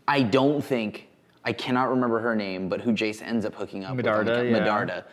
[0.08, 1.08] I don't think
[1.44, 4.06] I cannot remember her name, but who Jace ends up hooking up with.
[4.06, 4.58] Medarda, ca- yeah.
[4.58, 5.04] Medarda.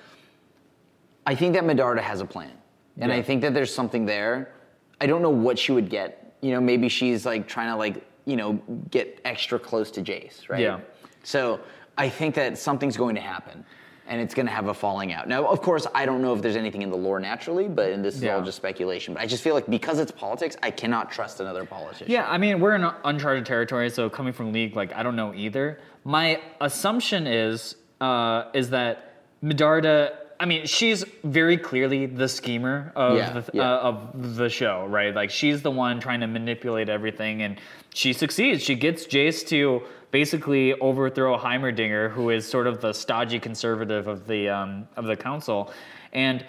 [1.26, 2.54] I think that Medarda has a plan,
[2.98, 4.54] and I think that there's something there.
[5.02, 6.38] I don't know what she would get.
[6.42, 8.54] You know, maybe she's like trying to like you know
[8.92, 10.62] get extra close to Jace, right?
[10.62, 10.80] Yeah.
[11.24, 11.60] So
[12.00, 13.64] I think that something's going to happen.
[14.08, 15.28] And it's going to have a falling out.
[15.28, 18.04] Now, of course, I don't know if there's anything in the lore naturally, but and
[18.04, 19.14] this is all just speculation.
[19.14, 22.08] But I just feel like because it's politics, I cannot trust another politician.
[22.10, 25.32] Yeah, I mean, we're in uncharted territory, so coming from League, like, I don't know
[25.36, 25.80] either.
[26.06, 30.16] My assumption is uh, is that Medarda.
[30.40, 33.62] I mean, she's very clearly the schemer of Yeah, the, yeah.
[33.62, 35.14] uh, of the show, right?
[35.14, 37.60] Like, she's the one trying to manipulate everything, and
[37.94, 38.64] she succeeds.
[38.64, 44.28] She gets Jace to basically overthrow Heimerdinger, who is sort of the stodgy conservative of
[44.28, 45.72] the um, of the council,
[46.14, 46.46] and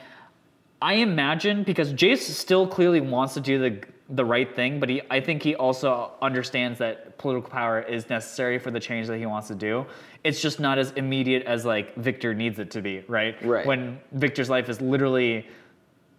[0.83, 5.03] I imagine because Jace still clearly wants to do the the right thing, but he
[5.11, 9.27] I think he also understands that political power is necessary for the change that he
[9.27, 9.87] wants to do.
[10.25, 13.43] It's just not as immediate as like Victor needs it to be, right?
[13.45, 13.67] Right.
[13.67, 15.47] When Victor's life is literally,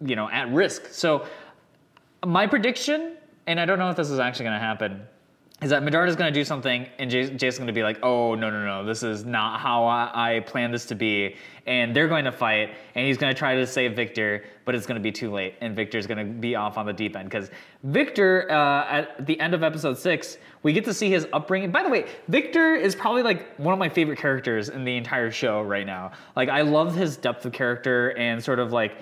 [0.00, 0.86] you know, at risk.
[0.86, 1.26] So
[2.24, 5.02] my prediction, and I don't know if this is actually going to happen,
[5.62, 8.50] is that Medarda's going to do something, and Jason's going to be like, "Oh no,
[8.50, 8.84] no, no!
[8.84, 12.74] This is not how I, I planned this to be." And they're going to fight,
[12.96, 15.54] and he's going to try to save Victor, but it's going to be too late,
[15.60, 17.50] and Victor's going to be off on the deep end because
[17.84, 21.70] Victor, uh, at the end of episode six, we get to see his upbringing.
[21.70, 25.30] By the way, Victor is probably like one of my favorite characters in the entire
[25.30, 26.10] show right now.
[26.34, 28.96] Like, I love his depth of character and sort of like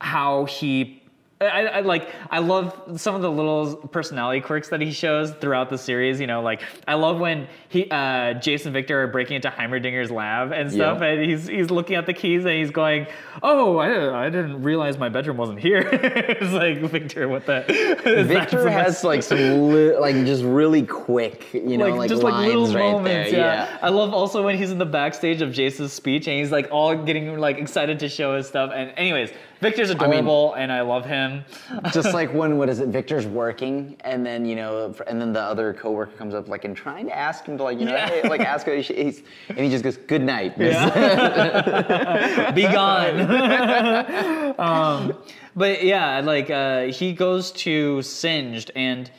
[0.00, 0.99] how he
[1.42, 5.70] I, I like I love some of the little personality quirks that he shows throughout
[5.70, 6.20] the series.
[6.20, 10.52] You know, like I love when he uh, Jason Victor are breaking into Heimerdinger's lab
[10.52, 11.06] and stuff, Yeah.
[11.06, 13.06] and he's he's looking at the keys and he's going,
[13.42, 17.64] "Oh, I, I didn't realize my bedroom wasn't here." it's like Victor, what the
[18.28, 19.38] Victor has like some
[19.72, 23.30] li- like just really quick, you know, like, just like little right moments.
[23.30, 23.40] there.
[23.40, 23.78] Yeah.
[23.80, 26.94] I love also when he's in the backstage of Jace's speech and he's like all
[26.94, 28.72] getting like excited to show his stuff.
[28.74, 31.44] And anyways, Victor's mean- adorable and I love him.
[31.92, 32.88] just like when what is it?
[32.88, 36.76] Victor's working, and then you know, and then the other coworker comes up like and
[36.76, 38.08] trying to ask him to like you know, Yeah.
[38.08, 42.50] hey, like ask him, he's, and he just goes, "Good night." yeah.
[42.54, 43.20] Be gone.
[44.58, 45.14] um,
[45.54, 49.10] but yeah, like uh, he goes to Singed, and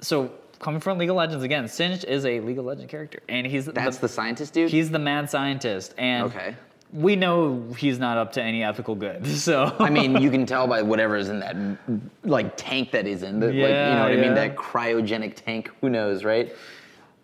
[0.00, 3.46] so coming from League of Legends again, Singed is a League of Legends character, and
[3.46, 4.70] he's That's the scientist dude.
[4.70, 6.56] he's the mad scientist, and Okay.
[6.92, 9.26] We know he's not up to any ethical good.
[9.38, 11.56] So I mean, you can tell by whatever's in that
[12.24, 13.40] like tank that he's in.
[13.40, 14.34] That, like, you know what I mean?
[14.34, 15.70] That cryogenic tank.
[15.80, 16.54] Who knows, right?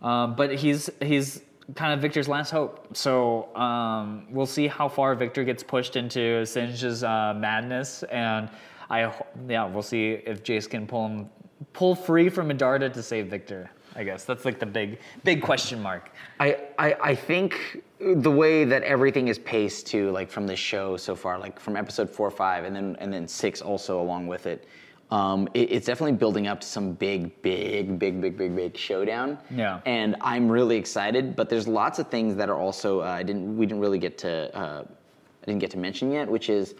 [0.02, 1.42] Um, but he's he's
[1.74, 2.96] kind of Victor's last hope.
[2.96, 8.50] So um, we'll see how far Victor gets pushed into Singed's uh, madness, and
[8.90, 9.12] I
[9.48, 11.30] yeah we'll see if Jace can pull him
[11.72, 13.70] pull free from Medarda to save Victor.
[13.96, 16.10] I guess that's like the big big question mark.
[16.40, 20.96] I, I I think the way that everything is paced to like from this show
[20.96, 24.46] so far, like from episode four, five, and then and then six also along with
[24.46, 24.66] it,
[25.10, 29.38] um, it- it's definitely building up to some big, big, big, big, big, big showdown.
[29.50, 29.80] Yeah.
[29.86, 33.56] And I'm really excited, but there's lots of things that are also uh, I didn't
[33.56, 34.82] we didn't really get to uh,
[35.42, 36.74] I didn't get to mention yet, which is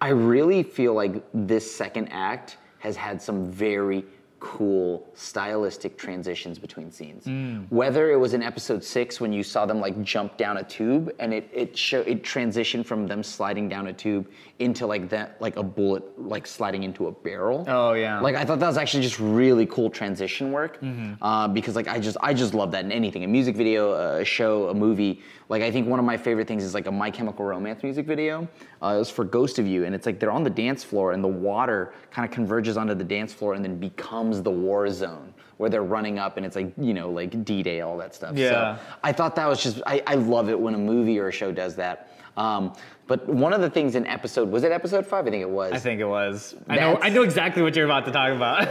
[0.00, 4.04] I really feel like this second act has had some very
[4.44, 7.24] cool stylistic transitions between scenes.
[7.70, 11.10] Whether it was in episode six when you saw them like jump down a tube
[11.18, 14.28] and it it show it transitioned from them sliding down a tube
[14.58, 17.64] into like that like a bullet like sliding into a barrel.
[17.66, 18.20] Oh, yeah.
[18.20, 20.78] Like I thought that was actually just really cool transition work
[21.22, 24.24] uh, because like I just I just love that in anything a music video a
[24.26, 27.10] show a movie like I think one of my favorite things is like a My
[27.10, 28.48] Chemical Romance music video
[28.82, 31.12] uh, it was for Ghost of You and it's like they're on the dance floor
[31.12, 34.88] and the water kind of converges onto the dance floor and then becomes the war
[34.90, 38.36] zone where they're running up and it's like you know like D-Day all that stuff
[38.36, 38.76] Yeah.
[38.76, 41.32] so I thought that was just I, I love it when a movie or a
[41.32, 42.72] show does that um,
[43.06, 45.72] but one of the things in episode was it episode five I think it was
[45.72, 46.54] I think it was.
[46.68, 46.98] I know.
[47.02, 48.68] I know exactly what you're about to talk about.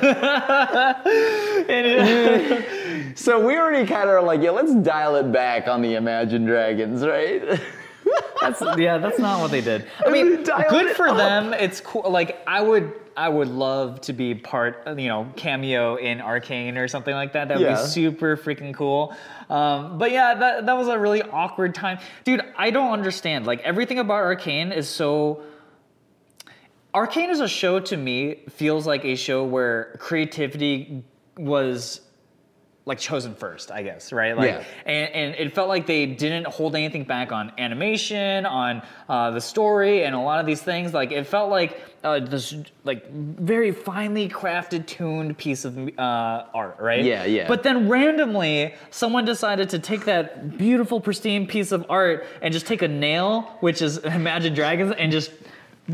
[1.70, 2.84] It-
[3.18, 6.46] So we already kind of are like, yeah, let's dial it back on the Imagine
[6.46, 7.60] Dragons, right?
[8.44, 9.86] that's yeah, that's not what they did.
[10.06, 11.18] I mean, good for up.
[11.18, 11.54] them.
[11.54, 12.10] It's cool.
[12.10, 16.88] Like I would, I would love to be part, you know, cameo in Arcane or
[16.88, 17.48] something like that.
[17.48, 17.82] That would Yeah.
[17.82, 19.16] be super freaking cool.
[19.50, 22.42] Um, but yeah, that that was a really awkward time, dude.
[22.58, 23.46] I don't understand.
[23.46, 25.44] Like everything about Arcane is so.
[26.96, 31.04] Arcane is a show to me feels like a show where creativity
[31.38, 32.02] was
[32.86, 34.36] like chosen first, I guess, right?
[34.36, 34.64] Like, Yeah.
[34.86, 39.40] and, and it felt like they didn't hold anything back on animation, on uh, the
[39.40, 40.94] story, and a lot of these things.
[40.94, 46.76] Like, it felt like uh, this like very finely crafted, tuned piece of uh, art,
[46.80, 47.06] right?
[47.06, 47.48] Yeah, yeah.
[47.48, 52.68] But then randomly, someone decided to take that beautiful, pristine piece of art and just
[52.68, 55.32] take a nail, which is Imagine Dragons, and just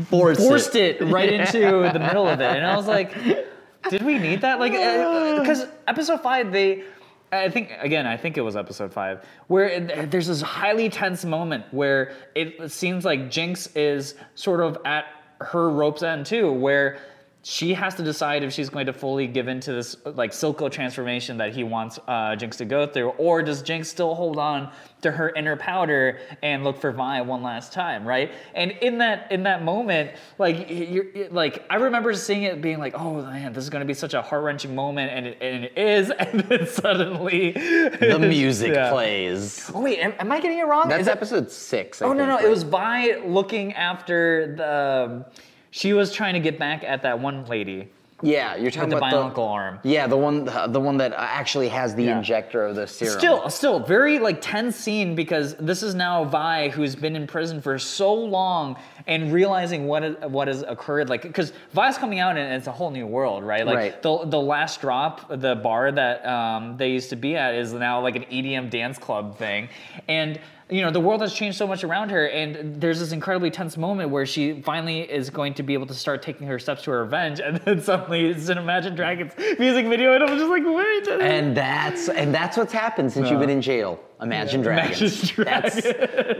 [0.08, 0.42] Force it.
[0.42, 2.56] forced it, right into the middle of it.
[2.56, 3.12] And I was like,
[3.88, 4.58] did we need that?
[4.58, 6.84] Like, uh, because episode five, they,
[7.32, 11.24] I think again, I think it was episode five, where it, there's this highly tense
[11.24, 15.06] moment where it seems like Jinx is sort of at
[15.40, 16.98] her rope's end too, where
[17.42, 21.38] she has to decide if she's going to fully give into this like Silco transformation
[21.38, 25.10] that he wants uh, Jinx to go through, or does Jinx still hold on to
[25.10, 28.30] her inner powder and look for Vi one last time, right?
[28.54, 32.92] And in that in that moment, like you're like I remember seeing it being like,
[32.94, 35.64] oh man, this is going to be such a heart wrenching moment, and it, and
[35.64, 38.90] it is, and then suddenly The music Yeah.
[38.90, 39.70] plays.
[39.74, 40.90] Oh wait, am, am I getting it wrong?
[40.90, 42.02] That's Is that- episode six.
[42.02, 42.44] I Oh no no, right?
[42.44, 45.10] it was Vi looking after the.
[45.10, 45.24] um,
[45.70, 47.88] She was trying to get back at that one lady
[48.22, 49.78] Yeah, you're talking with the about bionicle arm.
[49.82, 52.18] Yeah, the one, the one that actually has the Yeah.
[52.18, 53.18] injector of the serum.
[53.18, 57.62] Still, still very like tense scene because this is now Vi who's been in prison
[57.62, 61.08] for so long and realizing what what has occurred.
[61.08, 63.64] Like, because Vi's coming out and it's a whole new world, right?
[63.64, 64.02] Like Right.
[64.02, 68.02] the the last drop, the bar that um, they used to be at is now
[68.02, 69.68] like an EDM dance club thing,
[70.08, 70.38] and.
[70.70, 73.76] You know the world has changed so much around her, and there's this incredibly tense
[73.76, 76.92] moment where she finally is going to be able to start taking her steps to
[76.92, 80.62] her revenge, and then suddenly it's an Imagine Dragons music video, and I'm just like,
[80.64, 81.08] wait.
[81.20, 84.00] And that's and that's what's happened since you've been in jail.
[84.22, 85.32] Imagine Dragons.
[85.38, 85.82] Imagine That's,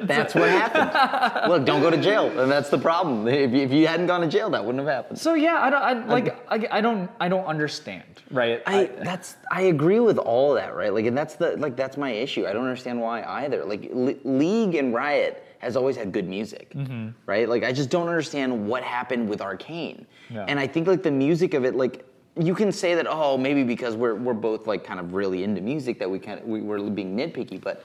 [0.06, 1.50] that's what happened.
[1.50, 3.26] Look, don't go to jail, and that's the problem.
[3.26, 5.18] If you, if you hadn't gone to jail, that wouldn't have happened.
[5.18, 8.62] So yeah, I don't I, like I, I don't I don't understand, right?
[8.66, 10.92] I that's I agree with all that, right?
[10.92, 12.46] Like, and that's the like that's my issue.
[12.46, 13.64] I don't understand why either.
[13.64, 17.10] Like, Le- League and Riot has always had good music, mm-hmm.
[17.26, 17.48] right?
[17.48, 20.06] Like, I just don't understand what happened with Arcane.
[20.28, 20.44] Yeah.
[20.48, 22.06] And I think like the music of it, like.
[22.38, 25.60] You can say that, oh, maybe because we're, we're both like kind of really into
[25.60, 27.84] music that we kind of we, we're being nitpicky, but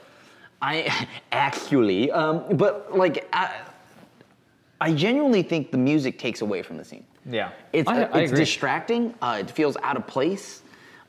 [0.62, 3.62] I actually, um, but like I,
[4.80, 7.04] I genuinely think the music takes away from the scene.
[7.28, 8.44] yeah, It's, I, I it's agree.
[8.44, 9.14] distracting.
[9.20, 10.62] Uh, it feels out of place.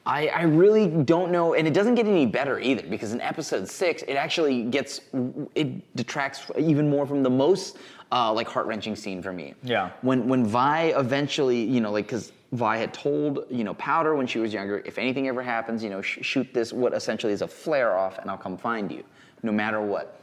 [0.06, 3.68] I, I really don't know, and it doesn't get any better either because in episode
[3.68, 5.02] six, it actually gets
[5.54, 7.78] it detracts even more from the most
[8.14, 9.54] uh, like heart wrenching scene for me.
[9.64, 9.92] Yeah.
[10.02, 14.28] When when Vi eventually, you know, like because Vi had told you know Powder when
[14.28, 17.42] she was younger, if anything ever happens, you know, sh- shoot this what essentially is
[17.42, 19.04] a flare off, and I'll come find you,
[19.44, 20.20] no matter what.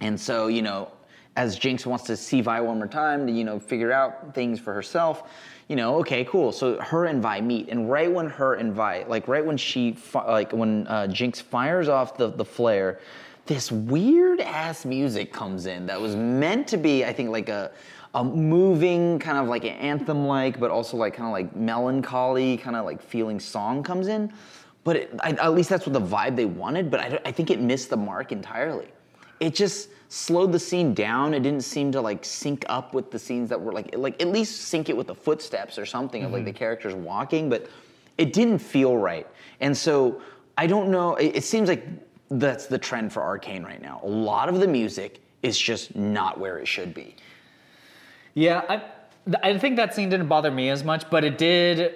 [0.00, 0.90] And so, you know,
[1.36, 4.58] as Jinx wants to see Vi one more time to, you know, figure out things
[4.58, 5.30] for herself,
[5.68, 6.50] you know, okay, cool.
[6.52, 9.92] So her and Vi meet, and right when her and Vi, like right when she,
[9.92, 13.00] fi- like when uh, Jinx fires off the, the flare,
[13.46, 17.70] this weird ass music comes in that was meant to be, I think, like a,
[18.14, 22.56] a moving kind of like an anthem like, but also like kind of like melancholy,
[22.56, 24.32] kind of like feeling song comes in.
[24.82, 26.90] But it, I, at least that's what the vibe they wanted.
[26.90, 28.88] But I, I think it missed the mark entirely
[29.40, 31.34] it just slowed the scene down.
[31.34, 34.28] It didn't seem to like sync up with the scenes that were like like at
[34.28, 36.58] least sync it with the footsteps or something of like the mm-hmm.
[36.58, 37.66] characters walking, but
[38.18, 39.26] it didn't feel right.
[39.60, 40.20] And so
[40.58, 41.16] I don't know.
[41.16, 41.86] It, it seems like
[42.30, 44.00] that's the trend for Arcane right now.
[44.04, 47.16] A lot of the music is just not where it should be.
[48.34, 48.82] Yeah, I,
[49.42, 51.94] I think that scene didn't bother me as much, but it did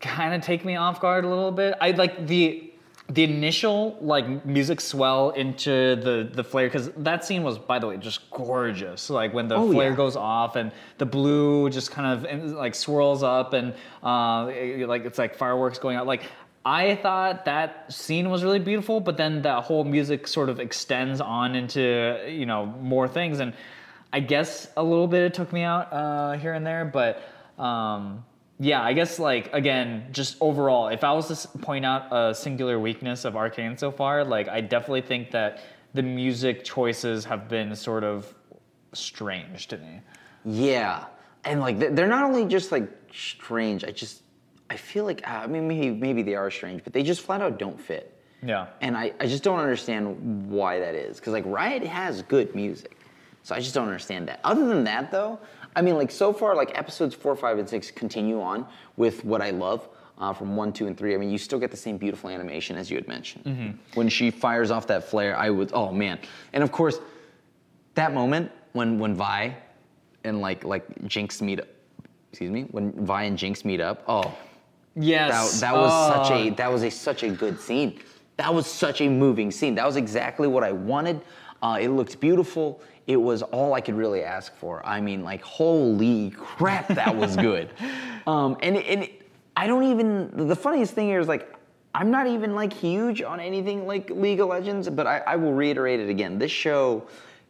[0.00, 1.74] kind of take me off guard a little bit.
[1.80, 2.62] I like the
[3.08, 7.86] the initial like music swell into the the flare because that scene was, by the
[7.86, 9.10] way, just gorgeous.
[9.10, 9.96] Like when the Oh, flare yeah.
[9.96, 15.04] goes off and the blue just kind of like swirls up and uh, it- like
[15.04, 16.06] it's like fireworks going out.
[16.06, 16.22] Like
[16.64, 21.20] I thought that scene was really beautiful, but then that whole music sort of extends
[21.20, 23.52] on into you know more things and.
[24.16, 27.22] I guess a little bit it took me out uh, here and there, but
[27.62, 28.24] um,
[28.58, 32.80] yeah, I guess like again, just overall, if I was to point out a singular
[32.80, 35.60] weakness of Arcane so far, like I definitely think that
[35.92, 38.34] the music choices have been sort of
[38.94, 40.00] strange to me.
[40.46, 41.04] Yeah,
[41.44, 43.84] and like they- they're not only just like strange.
[43.84, 44.22] I just
[44.70, 47.42] I feel like uh, I mean maybe maybe they are strange, but they just flat
[47.42, 48.18] out don't fit.
[48.42, 48.68] Yeah.
[48.80, 51.18] And I, I just don't understand why that is.
[51.18, 52.95] Because like Riot has good music.
[53.46, 54.40] So I just don't understand that.
[54.42, 55.38] Other than that, though,
[55.76, 59.40] I mean, like so far, like episodes four, five, and six continue on with what
[59.40, 59.88] I love.
[60.18, 62.76] Uh, from one, two, and three, I mean, you still get the same beautiful animation
[62.76, 63.78] as you had mentioned.
[63.94, 66.18] When she fires off that flare, I was, oh man!
[66.54, 66.98] And of course,
[67.94, 69.54] that moment when when Vi
[70.24, 71.68] and like like Jinx meet, up.
[72.32, 74.34] excuse me, when Vi and Jinx meet up, oh, that,
[74.96, 75.60] Yes.
[75.60, 76.54] that was such a Oh.
[76.56, 78.00] that was a such a good scene.
[78.38, 79.76] That was such a moving scene.
[79.76, 81.20] That was exactly what I wanted.
[81.62, 82.80] Uh, it looked beautiful.
[83.06, 84.84] It was all I could really ask for.
[84.84, 87.70] I mean, like, holy crap, that was good.
[88.26, 89.08] um, and and
[89.56, 90.48] I don't even.
[90.48, 91.54] The funniest thing here is like,
[91.94, 95.52] I'm not even like huge on anything like League of Legends, but I, I will
[95.54, 96.38] reiterate it again.
[96.38, 97.06] This show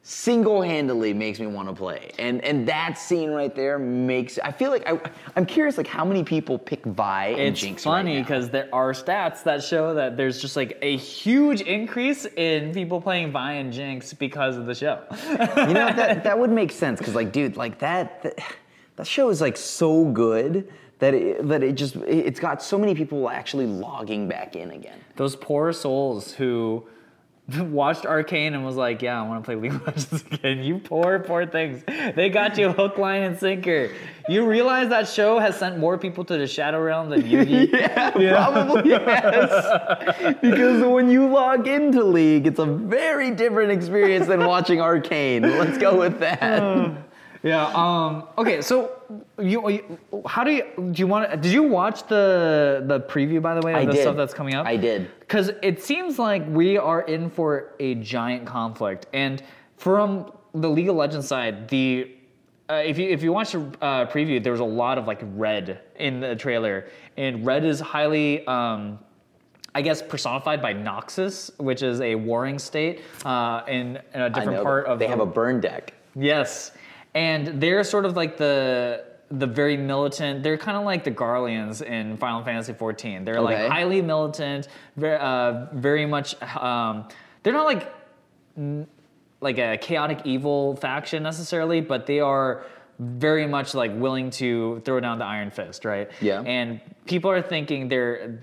[0.08, 2.12] single-handedly makes me want to play.
[2.20, 5.00] And and that scene right there makes i feel like I,
[5.34, 8.68] i'm curious like how many people pick vi and It's jinx funny right because there
[8.72, 13.52] are stats that show that there's just like a huge increase in people playing Vi
[13.54, 15.02] and Jinx because of the show.
[15.28, 18.38] you know that that would make sense because like dude like that, that
[18.96, 22.94] that show is like so good that it, that it just it's got so many
[22.94, 24.98] people actually logging back in again.
[25.16, 26.86] Those poor souls who
[27.58, 30.78] watched Arcane and was like, "Yeah, I want to play League of Legends again." You
[30.78, 31.82] poor, poor things.
[32.14, 33.90] They got you hook, line, and sinker.
[34.28, 37.70] You realize that show has sent more people to the Shadow Realm than Yugi.
[37.72, 44.44] yeah, probably yes because when you log into league it's a very different experience than
[44.44, 46.96] watching arcane let's go with that oh.
[47.42, 47.66] Yeah.
[47.74, 48.24] Um.
[48.38, 48.62] Okay.
[48.62, 48.92] So
[49.38, 51.40] you, you how do you do you want?
[51.40, 54.02] Did you watch the the preview by the way of I the did.
[54.02, 54.66] stuff that's coming up?
[54.66, 55.10] I did.
[55.20, 59.42] Because it seems like we are in for a giant conflict, and
[59.76, 62.10] from the League of Legends side, the
[62.68, 65.20] uh, if you if you watch the uh, preview, there was a lot of like
[65.34, 68.46] red in the trailer, and red is highly.
[68.46, 68.98] Um,
[69.74, 74.62] I guess personified by Noxus, which is a warring state uh, in, in a different
[74.62, 75.04] part of the.
[75.04, 76.72] they the have a burn deck Yes,
[77.16, 80.44] and they're sort of like the the very militant.
[80.44, 83.24] They're kind of like the Garleans in Final Fantasy XIV.
[83.24, 83.62] They're Okay.
[83.64, 86.40] like highly militant, very, uh, very much.
[86.56, 87.08] Um,
[87.42, 87.92] they're not like
[88.56, 88.86] n-
[89.40, 92.64] like a chaotic evil faction necessarily, but they are
[93.00, 96.08] very much like willing to throw down the iron fist, right?
[96.20, 96.42] Yeah.
[96.46, 98.38] And people are thinking they're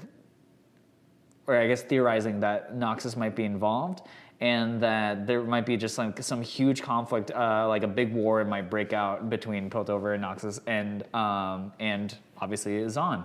[1.47, 4.01] or I guess theorizing that Noxus might be involved
[4.41, 8.43] and that there might be just like some huge conflict, uh, like a big war
[8.43, 13.23] might break out between Piltover and Noxus and um, and obviously Zaun.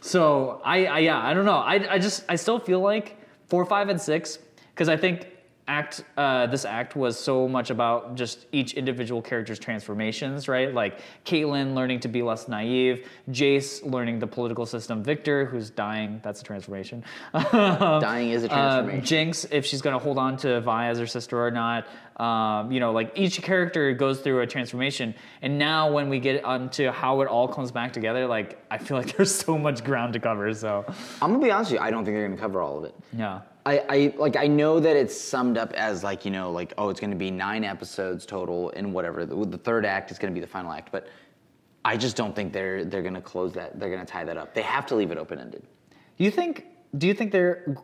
[0.00, 3.64] So I, I yeah I don't know I, I just I still feel like four
[3.64, 4.38] five and six
[4.74, 5.26] because I think
[5.68, 10.74] act uh, this act was so much about just each individual character's transformations right?
[10.74, 16.20] Like Caitlyn learning to be less naive Jace learning the political system Victor who's dying
[16.22, 17.04] that's a transformation.
[17.52, 19.04] Dying is a uh, transformation.
[19.04, 21.86] Jinx, if she's gonna hold on to Vi as her sister or not.
[22.16, 26.44] Um, you know, like each character goes through a transformation, and now when we get
[26.44, 30.12] onto how it all comes back together, like I feel like there's so much ground
[30.12, 30.52] to cover.
[30.52, 30.84] So,
[31.22, 32.94] i'm gonna be honest with you i don't think they're gonna cover all of it.
[33.16, 36.74] Yeah, I, I like I know that it's summed up as like you know like
[36.78, 40.18] oh it's going to be nine episodes total and whatever the, the third act is
[40.18, 41.08] going to be the final act but
[41.84, 44.36] I just don't think they're they're going to close that they're going to tie that
[44.36, 45.64] up they have to leave it open ended
[46.18, 46.66] do you think?
[46.96, 47.76] Do you think they're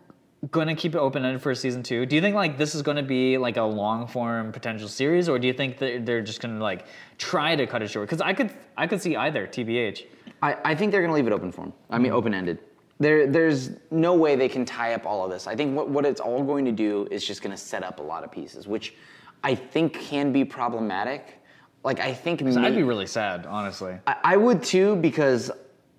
[0.52, 2.06] gonna keep it open ended for season two?
[2.06, 5.38] Do you think like this is gonna be like a long form potential series, or
[5.38, 6.86] do you think that they're just gonna like
[7.16, 8.08] try to cut it short?
[8.08, 9.46] Because I could I could see either.
[9.46, 10.06] Tbh.
[10.40, 12.16] I, I think they're going to leave it open for them I mean mm-hmm.
[12.16, 12.60] open ended
[13.00, 16.04] there there's no way they can tie up all of this I think what what
[16.04, 18.66] it's all going to do is just going to set up a lot of pieces
[18.66, 18.94] which
[19.44, 21.38] I think can be problematic
[21.84, 23.96] like I think I'd be really sad, honestly.
[24.06, 25.50] I, I would too because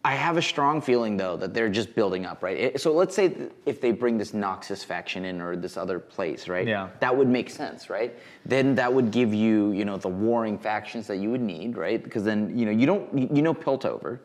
[0.05, 2.57] I have a strong feeling though that they're just building up, right?
[2.57, 5.99] It- so let's say th- if they bring this Noxus faction in or this other
[5.99, 6.65] place, right?
[6.65, 6.87] Yeah.
[7.01, 8.17] That would make sense, right?
[8.45, 12.01] Then that would give you, you know, the warring factions that you would need, right?
[12.01, 14.19] Because then, you know, you don't, you know Piltover,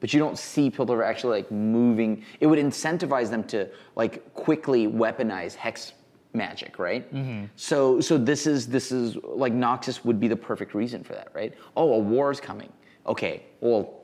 [0.00, 2.24] but you don't see Piltover actually like moving.
[2.40, 5.92] It would incentivize them to like quickly weaponize hex
[6.32, 7.04] magic, right?
[7.14, 7.44] Mm-hmm.
[7.54, 11.28] So so this is this is like Noxus would be the perfect reason for that,
[11.32, 11.54] right?
[11.76, 12.72] Oh, a war's coming.
[13.06, 14.00] Okay, well,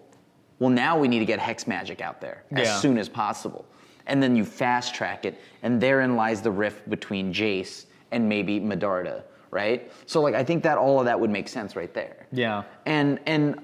[0.60, 2.76] well now we need to get hex magic out there as Yeah.
[2.78, 3.64] soon as possible,
[4.06, 8.60] and then you fast track it, and therein lies the rift between Jace and maybe
[8.60, 9.90] Medarda, right?
[10.06, 12.26] So like I think that all of that would make sense right there.
[12.30, 12.62] Yeah.
[12.86, 13.60] And and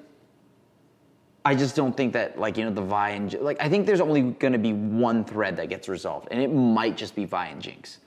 [1.44, 3.86] I just don't think that like you know the Vi and J- like I think
[3.86, 7.24] there's only going to be one thread that gets resolved, and it might just be
[7.24, 7.98] Vi and Jinx.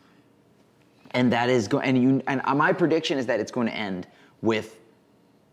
[1.12, 3.74] And that is going and you and uh, my prediction is that it's going to
[3.74, 4.08] end
[4.42, 4.80] with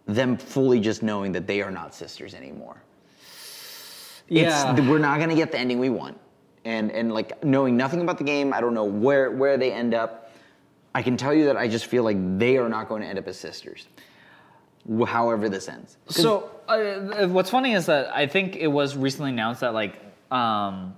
[0.06, 2.82] them fully just knowing that they are not sisters anymore.
[4.28, 4.72] Yeah.
[4.72, 6.18] It's, we're not going to get the ending we want,
[6.64, 9.94] and and like knowing nothing about the game, I don't know where where they end
[9.94, 10.32] up.
[10.94, 13.18] I can tell you that I just feel like they are not going to end
[13.18, 13.86] up as sisters.
[15.06, 15.96] However, this ends.
[16.08, 19.96] So uh, what's funny is that I think it was recently announced that like
[20.30, 20.94] um,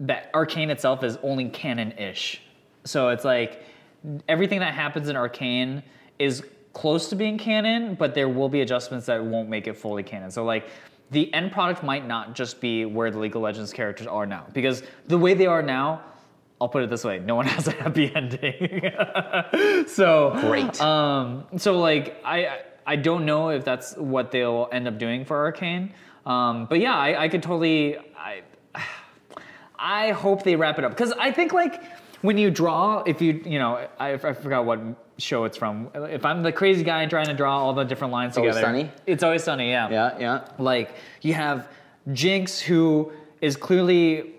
[0.00, 2.40] that Arcane itself is only canon-ish.
[2.84, 3.64] So it's like
[4.28, 5.82] everything that happens in Arcane
[6.18, 10.02] is close to being canon, but there will be adjustments that won't make it fully
[10.02, 10.30] canon.
[10.30, 10.68] So like
[11.12, 14.46] the end product might not just be where the League of Legends characters are now,
[14.52, 16.02] because the way they are now.
[16.60, 18.92] I'll put it this way: no one has a happy ending.
[19.88, 20.80] so Great.
[20.80, 25.36] um, so like I I don't know if that's what they'll end up doing for
[25.36, 25.92] Arcane.
[26.24, 28.42] Um, but yeah, I, I could totally I
[29.78, 31.82] I hope they wrap it up because I think like
[32.22, 34.80] when you draw, if you you know I, I forgot what
[35.18, 35.90] show it's from.
[35.94, 38.90] If I'm the crazy guy trying to draw all the different lines Always together, Sunny?
[39.06, 39.70] It's always sunny.
[39.70, 39.90] Yeah.
[39.90, 40.48] yeah, yeah.
[40.58, 41.68] Like you have
[42.12, 44.34] Jinx who is clearly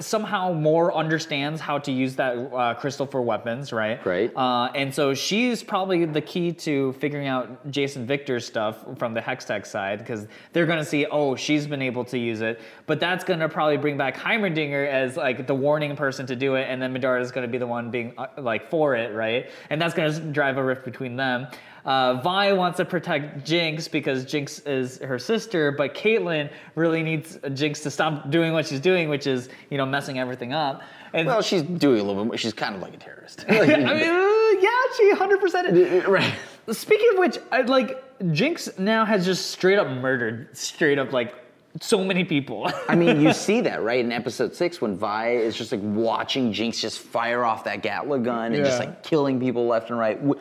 [0.00, 4.04] somehow more understands how to use that uh, crystal for weapons, right?
[4.06, 4.34] Right.
[4.34, 9.20] Uh, and so she's probably the key to figuring out Jason Victor's stuff from the
[9.20, 13.22] Hextech side because they're gonna see, oh, she's been able to use it, but that's
[13.22, 16.94] gonna probably bring back Heimerdinger as like the warning person to do it, and then
[16.94, 19.50] Medard is gonna be the one being uh, like for it, right?
[19.68, 21.48] And that's gonna drive a rift between them.
[21.86, 27.38] Uh, Vi wants to protect Jinx because Jinx is her sister, but Caitlyn really needs
[27.54, 30.82] Jinx to stop doing what she's doing, which is you know messing everything up.
[31.12, 32.36] And Well, she's doing a little bit more.
[32.36, 33.44] She's kind of like a terrorist.
[33.48, 36.34] I mean, uh, yeah, she 100% right.
[36.72, 41.34] Speaking of which, I, like Jinx now has just straight up murdered, straight up like
[41.80, 42.70] so many people.
[42.88, 44.04] I mean, you see that, right?
[44.04, 48.22] In episode six, when Vi is just like watching Jinx just fire off that Gatla
[48.22, 50.40] gun and just like killing people left and right w-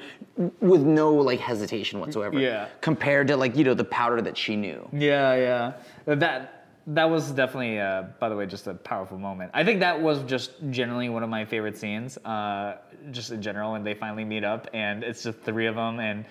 [0.61, 2.39] with no like hesitation whatsoever.
[2.39, 2.67] Yeah.
[2.81, 4.87] Compared to like, you know, the powder that she knew.
[4.93, 5.73] yeah, yeah.
[6.15, 6.51] That
[6.87, 9.49] that was definitely, uh, by the way, just a powerful moment.
[9.55, 12.77] I think that was just generally one of my favorite scenes, uh,
[13.09, 16.25] just in general, when they finally meet up and it's just three of them and.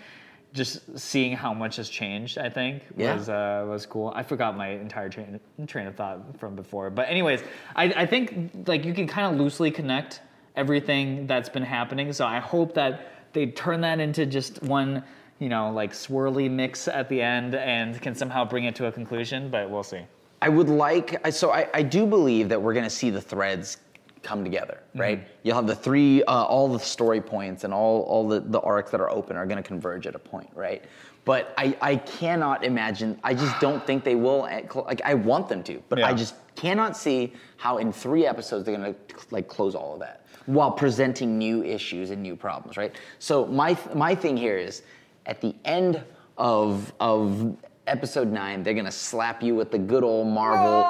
[0.55, 3.15] Just seeing how much has changed, I think, Yeah.
[3.15, 4.13] was uh, was cool.
[4.15, 7.43] I forgot my entire train train of thought from before, but anyways,
[7.75, 10.21] I, I think like you can kind of loosely connect
[10.55, 12.13] everything that's been happening.
[12.13, 15.03] So I hope that they turn that into just one,
[15.41, 18.93] you know, like swirly mix at the end and can somehow bring it to a
[18.93, 19.51] conclusion.
[19.51, 20.03] But we'll see.
[20.41, 23.79] I would like, so I, I do believe that we're gonna see the threads
[24.25, 25.27] come together, right?
[25.43, 28.91] You'll have the three, uh, all the story points and all, all the, the arcs
[28.91, 30.83] that are open are gonna converge at a point, right?
[31.25, 35.49] But I, I cannot imagine, I just don't think they will, eh, like, I want
[35.49, 38.95] them to, but I just cannot see how in three episodes they're gonna
[39.31, 42.95] like close all of that while presenting new issues and new problems, right?
[43.19, 44.83] So my, th- my thing here is
[45.27, 46.03] at the end
[46.37, 47.57] of, of
[47.87, 50.83] episode nine, they're gonna slap you with the good old Marvel,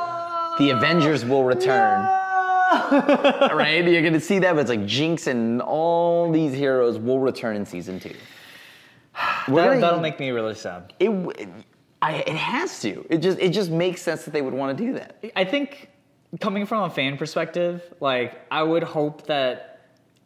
[0.59, 2.24] the Avengers will return.
[3.55, 3.87] right?
[3.87, 7.67] You're gonna see that, but it's like Jinx and all these heroes will return in
[7.67, 8.15] season two.
[9.47, 10.95] That, that'll make me really sad.
[10.99, 11.07] it.
[11.07, 11.53] w-
[12.03, 13.07] I, it has to.
[13.09, 15.25] It just it just makes sense that they would want to do that.
[15.37, 15.89] I think
[16.41, 19.75] coming from a fan perspective, like I would hope that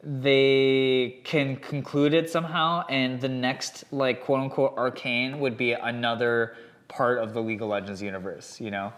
[0.03, 6.57] they can conclude it somehow and the next like quote unquote arcane would be another
[6.87, 8.93] part of the League of Legends universe, you know?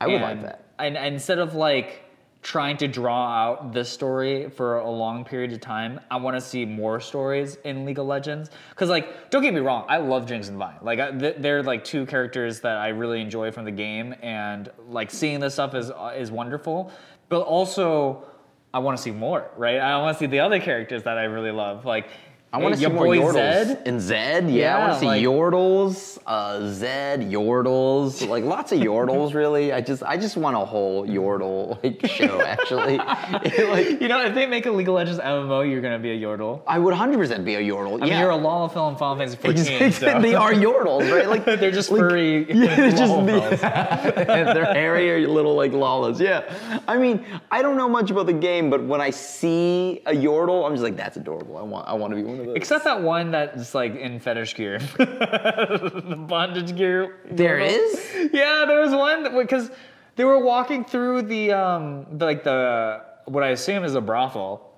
[0.00, 0.64] I would like that.
[0.78, 2.04] And, and instead of like
[2.46, 6.40] trying to draw out this story for a long period of time, I want to
[6.40, 8.50] see more stories in League of Legends.
[8.76, 10.76] Cause like, don't get me wrong, I love Jinx and Vi.
[10.80, 14.70] Like, I, th- they're like two characters that I really enjoy from the game, and
[14.88, 16.92] like seeing this stuff is uh, is wonderful.
[17.28, 18.24] But also,
[18.72, 19.78] I want to see more, right?
[19.80, 22.06] I want to see the other characters that I really love, like.
[22.52, 23.32] I want to see more Yordles.
[23.34, 23.82] Zed.
[23.86, 28.78] And Zed, yeah, I want to see like- Yordles, uh, Zed, Yordles, like lots of
[28.78, 29.26] Yordles.
[29.36, 32.40] Really, I just I just want a whole Yordle like show.
[32.46, 32.96] Actually,
[33.68, 36.18] like You know, if they make a League of Legends MMO, you're gonna be a
[36.26, 36.62] Yordle.
[36.66, 38.00] I would 100% be a Yordle.
[38.02, 39.58] I mean, you're a LOL film Final Fantasy 14.
[39.82, 39.90] Exactly.
[39.92, 41.28] so- They are Yordles, right?
[41.28, 42.46] Like They're just like- furry.
[42.50, 44.14] Yeah, they're just LOL the, fellas.
[44.54, 46.18] they're hairier little like lalas.
[46.20, 46.80] Yeah.
[46.88, 50.64] I mean, I don't know much about the game, but when I see a Yordle,
[50.64, 51.58] I'm just like, that's adorable.
[51.58, 52.56] I want I want to be one of those.
[52.56, 57.20] Except that one that's like in fetish gear, the bondage gear.
[57.30, 57.68] There Yordle.
[57.68, 58.30] is?
[58.32, 59.70] Yeah, there was one because
[60.16, 64.72] they were walking through the um the, like the what I assume is a brothel,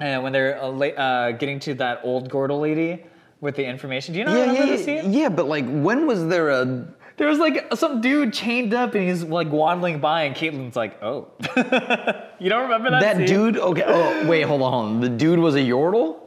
[0.00, 3.04] and when they're uh, uh, getting to that old Yordle lady
[3.44, 4.14] with the information.
[4.14, 6.88] Do you know yeah, yeah, yeah, yeah, but like, when was there a?
[7.16, 11.00] There was like some dude chained up and he's like waddling by, and Caitlyn's like,
[11.00, 11.28] "Oh,
[12.40, 13.26] you don't remember that?" That scene?
[13.26, 13.58] dude?
[13.58, 13.84] Okay.
[13.86, 15.00] Oh, wait, hold on, hold on.
[15.00, 16.18] The dude was a Yordle.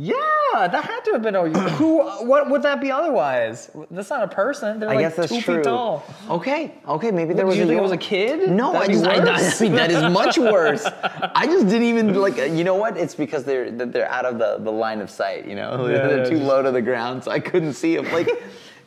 [0.00, 0.14] Yeah,
[0.54, 2.02] that had to have been a who.
[2.24, 3.68] What would that be otherwise?
[3.90, 4.78] That's not a person.
[4.78, 5.56] They're I like guess that's two true.
[5.56, 6.04] feet tall.
[6.30, 7.58] Okay, okay, maybe there What, was.
[7.58, 8.48] you a think it was a kid?
[8.50, 9.60] No, I That'd be just, I, I worse.
[9.60, 10.84] mean that is much worse.
[10.84, 12.38] I just didn't even like.
[12.38, 12.96] uh, You know what?
[12.96, 15.46] It's because they're that they're out of the, the line of sight.
[15.48, 17.96] You know, Yeah, they're yeah, too just- low to the ground, so I couldn't see
[17.96, 18.10] them.
[18.12, 18.28] Like,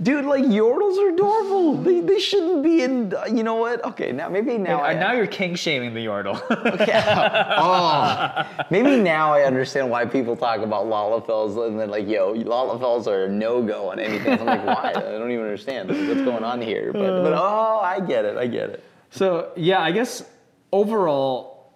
[0.01, 1.77] dude, like yordles are adorable.
[1.77, 3.13] They, they shouldn't be in.
[3.13, 3.83] uh, You know what?
[3.85, 6.41] Okay, now maybe now now, I now you're king shaming the yordle.
[6.51, 6.91] Okay.
[7.63, 13.07] Oh, maybe now I understand why people talk about Lalafels and then like, yo, Lalafels
[13.07, 14.39] are a no go on anything.
[14.39, 14.89] I'm like, why?
[14.95, 16.91] I don't even understand Like, what's going on here.
[16.93, 18.37] But, but oh, I get it.
[18.37, 18.83] I get it.
[19.11, 20.23] so yeah, I guess
[20.71, 21.71] overall,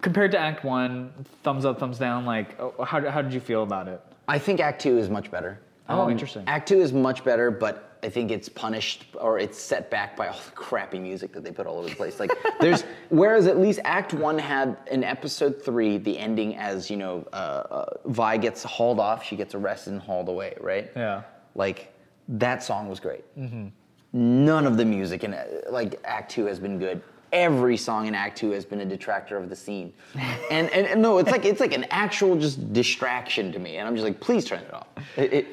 [0.00, 1.12] compared to Act One,
[1.42, 2.24] thumbs up, thumbs down.
[2.24, 4.00] Like, oh, how how did you feel about it?
[4.28, 5.60] I think Act Two is much better.
[5.88, 6.44] Um, Oh, interesting.
[6.46, 10.28] Act Two is much better, but I think it's punished or it's set back by
[10.28, 12.20] all the crappy music that they put all over the place.
[12.20, 12.30] Like
[12.60, 17.26] there's whereas at least Act One had in Episode Three the ending as you know
[17.32, 20.90] uh, uh, Vi gets hauled off, she gets arrested and hauled away, right?
[20.94, 21.22] Yeah.
[21.54, 21.92] Like
[22.28, 23.24] that song was great.
[23.38, 23.68] Mm-hmm.
[24.12, 25.36] None of the music in
[25.70, 27.02] like Act Two has been good.
[27.32, 29.92] Every song in Act Two has been a detractor of the scene,
[30.50, 33.88] and, and and no, it's like it's like an actual just distraction to me, and
[33.88, 34.86] I'm just like, please turn it off.
[35.16, 35.46] It, it,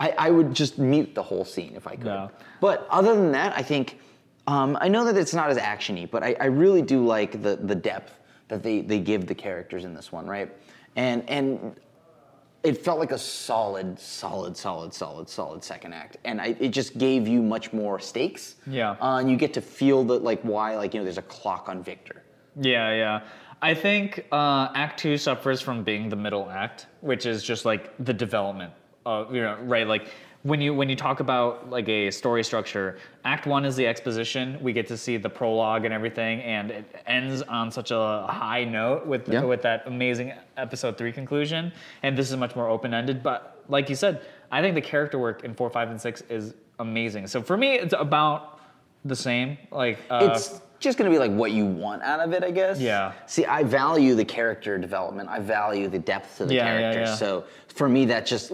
[0.00, 2.06] I, I would just mute the whole scene if I could.
[2.06, 2.30] No.
[2.60, 4.00] But other than that, I think
[4.46, 7.56] um, I know that it's not as actiony, but I, I really do like the
[7.56, 10.50] the depth that they they give the characters in this one, right?
[10.96, 11.78] And and
[12.62, 16.96] it felt like a solid, solid, solid, solid, solid second act, and I, it just
[16.98, 18.56] gave you much more stakes.
[18.66, 18.96] Yeah.
[19.00, 21.68] uh, and you get to feel the like why like you know there's a clock
[21.68, 22.22] on Victor.
[22.58, 23.20] Yeah, yeah.
[23.62, 27.92] I think uh, Act Two suffers from being the middle act, which is just like
[28.02, 28.72] the development
[29.06, 30.10] of you know right like
[30.42, 34.58] when you when you talk about like a story structure, Act One is the exposition.
[34.62, 38.64] We get to see the prologue and everything, and it ends on such a high
[38.64, 39.42] note with Yeah.
[39.42, 41.72] with that amazing Episode Three conclusion.
[42.02, 45.18] And this is much more open ended, but like you said, I think the character
[45.18, 47.26] work in four, five, and six is amazing.
[47.26, 48.60] So for me, it's about
[49.04, 49.58] the same.
[49.70, 52.80] Like uh, it's just gonna be like what you want out of it, I guess.
[52.80, 53.12] Yeah.
[53.26, 55.28] See, I value the character development.
[55.28, 57.00] I value the depth of the Yeah, yeah, character.
[57.02, 57.14] yeah.
[57.14, 58.50] So for me, that just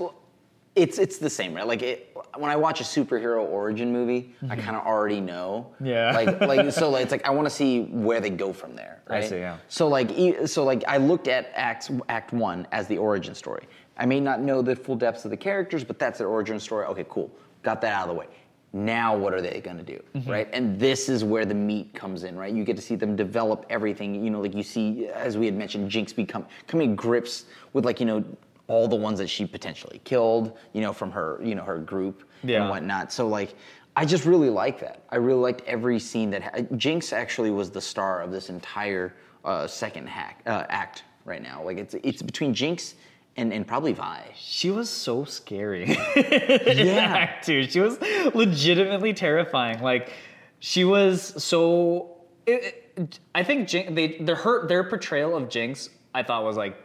[0.76, 1.66] it's it's the same, right?
[1.66, 5.68] Like it, when I watch a superhero origin movie, I kind of already know.
[5.76, 5.86] Mm-hmm.
[5.86, 6.12] Yeah.
[6.12, 9.00] Like like so like, it's like I want to see where they go from there.
[9.08, 9.56] I see, yeah.
[9.68, 10.10] So like
[10.46, 13.66] so like I looked at Act Act One as the origin story.
[13.98, 16.84] I may not know the full depths of the characters, but that's their origin story.
[16.86, 17.30] Okay, cool.
[17.62, 18.26] Got that out of the way.
[18.74, 20.30] Now what are they going to do, Mm-hmm.
[20.30, 20.48] right?
[20.52, 22.52] And this is where the meat comes in, right?
[22.52, 24.22] You get to see them develop everything.
[24.22, 28.00] You know, like you see, as we had mentioned, Jinx become coming grips with like
[28.00, 28.22] you know
[28.68, 32.24] all the ones that she potentially killed, you know, from her you know her group
[32.42, 32.60] Yeah.
[32.62, 33.12] and whatnot.
[33.12, 33.54] So like.
[33.98, 35.04] I just really like that.
[35.08, 39.14] I really liked every scene that ha- Jinx actually was the star of this entire
[39.42, 41.62] uh, second hack, uh, act right now.
[41.64, 42.96] Like it's it's between Jinx
[43.38, 44.32] and, and probably Vi.
[44.36, 45.96] She was so scary.
[46.14, 47.06] Yeah.
[47.16, 47.98] Act Two, she was
[48.34, 49.80] legitimately terrifying.
[49.80, 50.12] Like,
[50.58, 52.18] she was so.
[52.44, 56.58] It, it- I think Jin- they their her their portrayal of Jinx I thought was
[56.58, 56.76] like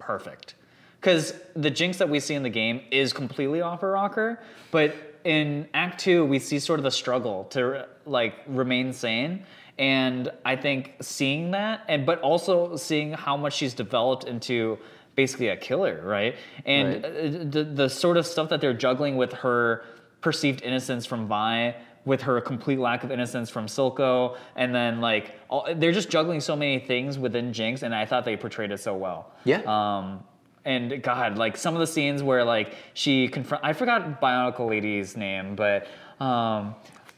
[0.00, 0.56] perfect,
[1.00, 4.40] because the Jinx that we see in the game is completely off her rocker,
[4.70, 4.94] but
[5.24, 9.44] in Act Two we see sort of the struggle to like remain sane.
[9.78, 14.78] And I think seeing that, and but also seeing how much she's developed into
[15.14, 16.34] basically a killer, right?
[16.64, 17.04] And Right.
[17.04, 19.84] uh, the, the sort of stuff that they're juggling with her
[20.20, 25.34] perceived innocence from Vi, with her complete lack of innocence from Silco, and then like
[25.48, 28.78] all, they're just juggling so many things within Jinx, and I thought they portrayed it
[28.80, 29.32] so well.
[29.44, 29.60] Yeah.
[29.62, 30.24] Um,
[30.64, 35.16] and God, like some of the scenes where like she confront, I forgot Bionicle Lady's
[35.16, 35.86] name, but
[36.20, 36.74] um,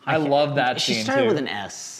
[0.06, 1.28] I, love that She scene started too.
[1.28, 1.96] with an S.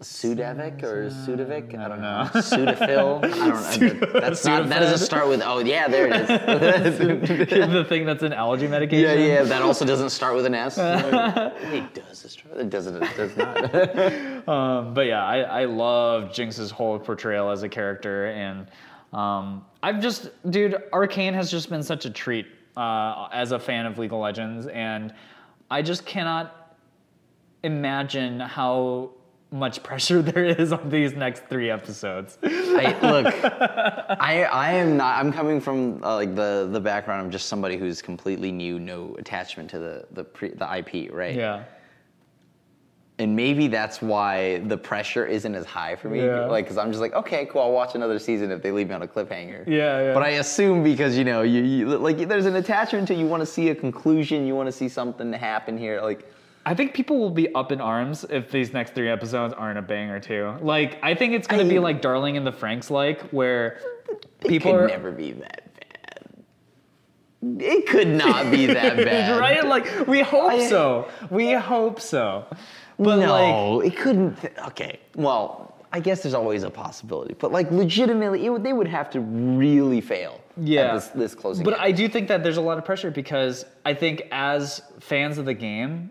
[0.00, 1.78] Sudevic or Sudevic?
[1.78, 2.28] I don't know.
[2.34, 3.24] Sudafil?
[3.24, 4.06] I don't know.
[4.12, 6.28] That- That's not, that doesn't start with, oh yeah, there it
[6.86, 6.98] is.
[7.72, 9.20] the thing that's an allergy medication.
[9.20, 10.76] yeah, yeah, that also doesn't start with an S.
[11.70, 12.56] Wait, does it start?
[12.56, 14.48] It doesn't, it does not.
[14.48, 18.66] Um, but yeah, I, I love Jinx's whole portrayal as a character, and
[19.12, 22.46] um, I've just, dude, Arcane has just been such a treat
[22.76, 25.12] uh, as a fan of League of Legends, and
[25.70, 26.76] I just cannot
[27.62, 29.10] imagine how
[29.50, 32.38] much pressure there is on these next three episodes.
[32.42, 33.26] I, look,
[34.20, 35.18] I I am not.
[35.18, 39.14] I'm coming from uh, like the the background of just somebody who's completely new, no
[39.18, 41.34] attachment to the the pre, the IP, right?
[41.34, 41.64] yeah.
[43.22, 46.24] And maybe that's why the pressure isn't as high for me.
[46.24, 46.46] Yeah.
[46.46, 48.96] Like, because I'm just like, okay, cool, I'll watch another season if they leave me
[48.96, 49.64] on a cliffhanger.
[49.64, 50.12] Yeah, yeah.
[50.12, 53.40] But I assume because you know, you, you like, there's an attachment to you want
[53.40, 56.00] to see a conclusion, you want to see something to happen here.
[56.00, 56.28] Like,
[56.66, 59.82] I think people will be up in arms if these next three episodes aren't a
[59.82, 60.54] banger too.
[60.60, 63.80] Like, I think it's gonna be like Darling in the Franxx, like where
[64.40, 64.88] people could are.
[64.88, 65.71] never be that bad.
[67.42, 69.38] It could not be that bad.
[69.38, 69.64] right?
[69.66, 71.08] Like we hope I- so.
[71.30, 72.46] We hope so.
[72.98, 74.36] But no, like it couldn't.
[74.40, 78.72] Th- okay, well, I guess there's always a possibility, but like legitimately, it would, they
[78.72, 80.40] would have to really fail.
[80.56, 81.64] at yeah, this, this closing.
[81.64, 81.80] But game.
[81.82, 85.46] I do think that there's a lot of pressure because I think as fans of
[85.46, 86.10] the game,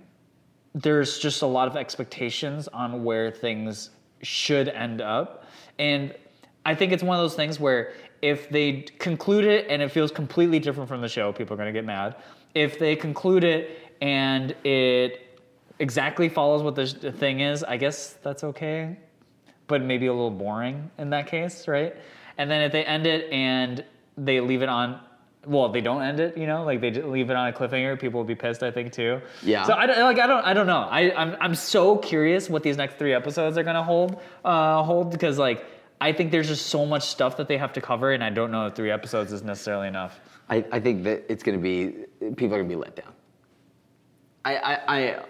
[0.75, 5.45] there's just a lot of expectations on where things should end up,
[5.79, 6.13] and
[6.65, 10.11] I think it's one of those things where if they conclude it and it feels
[10.11, 12.15] completely different from the show, people are gonna get mad.
[12.53, 15.39] If they conclude it and it
[15.79, 18.97] exactly follows what the thing is, I guess that's okay
[19.71, 21.95] but maybe a little boring in that case, right?
[22.37, 23.83] And then if they end it and
[24.17, 24.99] they leave it on,
[25.47, 27.97] well, they don't end it, you know, like they just leave it on a cliffhanger,
[27.97, 29.21] people will be pissed, I think too.
[29.41, 29.63] Yeah.
[29.63, 30.87] So I don't like I don't I don't know.
[30.91, 35.09] I I'm I'm so curious what these next three episodes are gonna hold uh hold
[35.09, 35.65] because like
[36.01, 38.51] I think there's just so much stuff that they have to cover, and I don't
[38.51, 40.19] know if three episodes is necessarily enough.
[40.49, 43.13] I, I think that it's going to be people are going to be let down.
[44.43, 45.23] I, I, I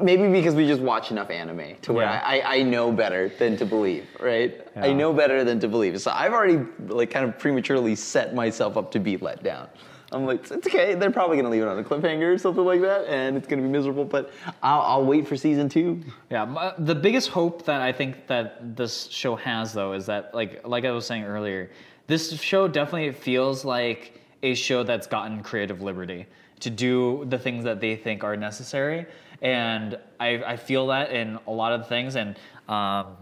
[0.00, 2.22] maybe because we just watch enough anime to where Yeah.
[2.22, 4.66] I, I know better than to believe, right?
[4.76, 5.98] I know better than to believe.
[6.00, 9.68] So I've already like kind of prematurely set myself up to be let down.
[10.12, 10.94] I'm like, it's okay.
[10.94, 13.46] They're probably going to leave it on a cliffhanger or something like that, and it's
[13.46, 14.04] going to be miserable.
[14.04, 14.30] But
[14.62, 16.00] I'll, I'll wait for season two.
[16.30, 20.66] Yeah, the biggest hope that I think that this show has though is that like
[20.66, 21.70] like I was saying earlier,
[22.06, 26.26] this show definitely feels like a show that's gotten creative liberty
[26.60, 29.06] to do the things that they think are necessary,
[29.40, 32.36] and I I feel that in a lot of things and.
[32.68, 33.16] Um,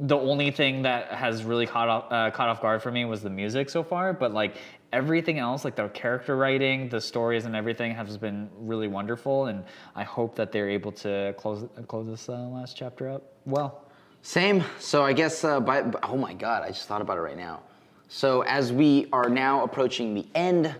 [0.00, 3.22] the only thing that has really caught off uh, caught off guard for me was
[3.22, 4.56] the music so far, but like
[4.94, 9.46] everything else, like the character writing, the stories, and everything has been really wonderful.
[9.46, 9.64] And
[9.96, 13.90] I hope that they're able to close close this uh, last chapter up well.
[14.22, 14.62] Same.
[14.78, 17.62] So I guess uh, by oh my god, I just thought about it right now.
[18.08, 20.74] So as we are now approaching the end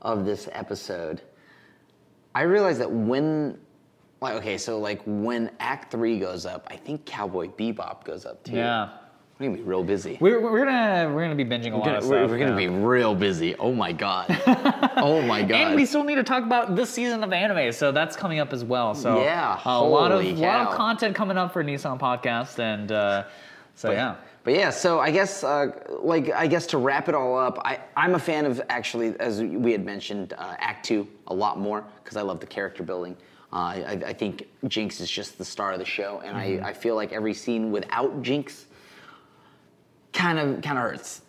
[0.00, 1.20] of this episode,
[2.34, 3.58] I realize that when,
[4.20, 8.42] like, okay, so like when Act Three goes up, I think Cowboy Bebop goes up
[8.44, 8.56] too.
[8.56, 8.88] Yeah,
[9.38, 10.18] we're gonna be real busy.
[10.20, 12.30] we're, we're gonna we're gonna be binging a lot We're of gonna, we're, stuff.
[12.30, 13.54] we're gonna be real busy.
[13.56, 14.26] Oh my god.
[14.96, 15.56] oh my god.
[15.56, 18.52] And we still need to talk about this season of anime, so that's coming up
[18.52, 18.94] as well.
[18.94, 22.90] So Yeah, a lot of holy lot of content coming up for Nissan Podcast, and
[22.90, 23.24] uh,
[23.74, 24.16] so yeah.
[24.44, 27.80] But yeah, so I guess, uh, like, I guess to wrap it all up, I,
[27.98, 31.84] I'm a fan of actually, as we had mentioned, uh, Act Two a lot more
[32.02, 33.14] because I love the character building.
[33.52, 36.72] Uh, I, I think Jinx is just the star of the show, and I, I
[36.72, 38.66] feel like every scene without Jinx
[40.12, 41.22] kind of kind of hurts.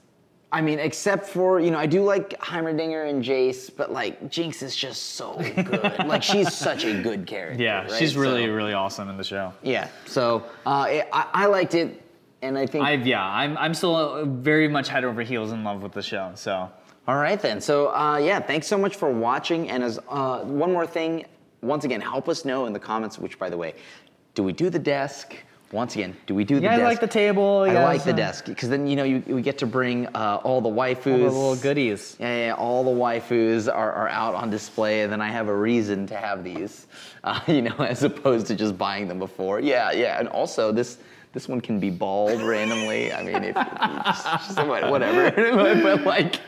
[0.51, 4.63] I mean, except for you know, I do like Heimerdinger and Jace, but like Jinx
[4.63, 5.99] is just so good.
[6.07, 7.61] like she's such a good character.
[7.63, 7.91] Yeah, right?
[7.91, 9.53] she's really So- really awesome in the show.
[9.61, 9.89] yeah.
[10.07, 12.01] So uh, it, I, I liked it,
[12.41, 15.84] and I think I yeah, I'm I'm still very much head over heels in love
[15.84, 16.32] with the show.
[16.34, 16.67] So
[17.07, 17.61] All right then.
[17.61, 19.69] So uh, yeah, thanks so much for watching.
[19.69, 21.25] And as uh, one more thing,
[21.61, 23.19] once again, help us know in the comments.
[23.19, 23.75] Which, by the way,
[24.34, 25.36] do we do the desk?
[25.72, 26.86] Once again, do we do the you guys desk?
[26.86, 27.61] like the table?
[27.61, 30.61] I like the desk because then you know you, we get to bring uh, all
[30.61, 32.17] the waifus, all the little goodies.
[32.20, 35.55] Yeah, yeah, all the waifus are, are out on display, and then I have a
[35.55, 36.88] reason to have these,
[37.24, 39.59] uh, you know, as opposed to just buying them before.
[39.59, 40.97] Yeah, yeah, and also this
[41.34, 43.13] this one can be bald randomly.
[43.13, 45.32] I mean, if, if just, just whatever.
[45.55, 46.39] but, but, like,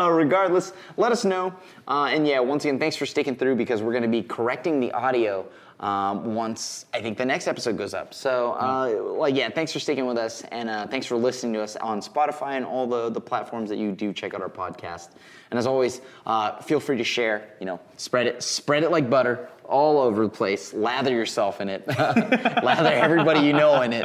[0.00, 1.54] uh, regardless, let us know.
[1.86, 4.80] Uh, and yeah, once again, thanks for sticking through because we're going to be correcting
[4.80, 5.46] the audio
[5.80, 8.14] um, once I think the next episode goes up.
[8.14, 11.62] So, uh, like, yeah, thanks for sticking with us, and uh, thanks for listening to
[11.62, 15.10] us on Spotify and all the, the platforms that you do check out our podcast.
[15.50, 17.48] And as always, uh, feel free to share.
[17.60, 20.72] You know, spread it, spread it like butter all over the place.
[20.72, 21.86] Lather yourself in it.
[21.98, 24.04] Lather everybody you know in it.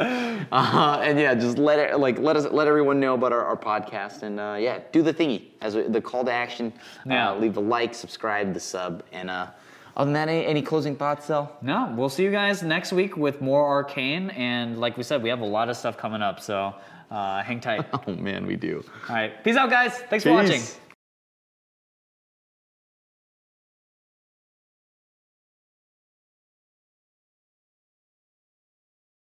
[0.52, 3.56] Uh, and yeah, just let it like let us let everyone know about our, our
[3.56, 4.22] podcast.
[4.22, 6.72] And uh, yeah, do the thingy as we, the call to action.
[7.06, 7.30] Yeah.
[7.30, 9.48] Uh, leave a like, subscribe, the sub, and uh,
[9.96, 11.48] other than that, any, any closing thoughts, though?
[11.60, 15.28] No, we'll see you guys next week with more arcane, and like we said, we
[15.28, 16.40] have a lot of stuff coming up.
[16.40, 16.74] So
[17.10, 17.84] uh, hang tight.
[18.06, 18.84] Oh man, we do.
[19.08, 19.98] All right, peace out, guys.
[20.10, 20.62] Thanks for watching.